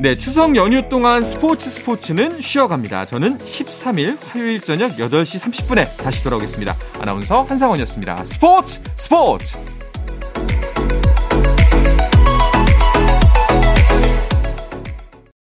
네, 0.06 0.16
추석 0.16 0.56
연휴 0.56 0.88
동안 0.88 1.24
스포츠 1.24 1.68
스포츠는 1.68 2.40
쉬어갑니다. 2.40 3.08
저는 3.08 3.40
13일 3.40 4.20
화요일 4.22 4.62
저녁 4.62 4.92
8시 4.98 5.40
30분에 5.40 5.98
다시 5.98 6.24
돌아오겠습니다. 6.24 6.76
아나운서 7.02 7.42
한상원이었습니다. 7.42 8.24
스포츠 8.26 8.80
스포츠! 8.98 9.58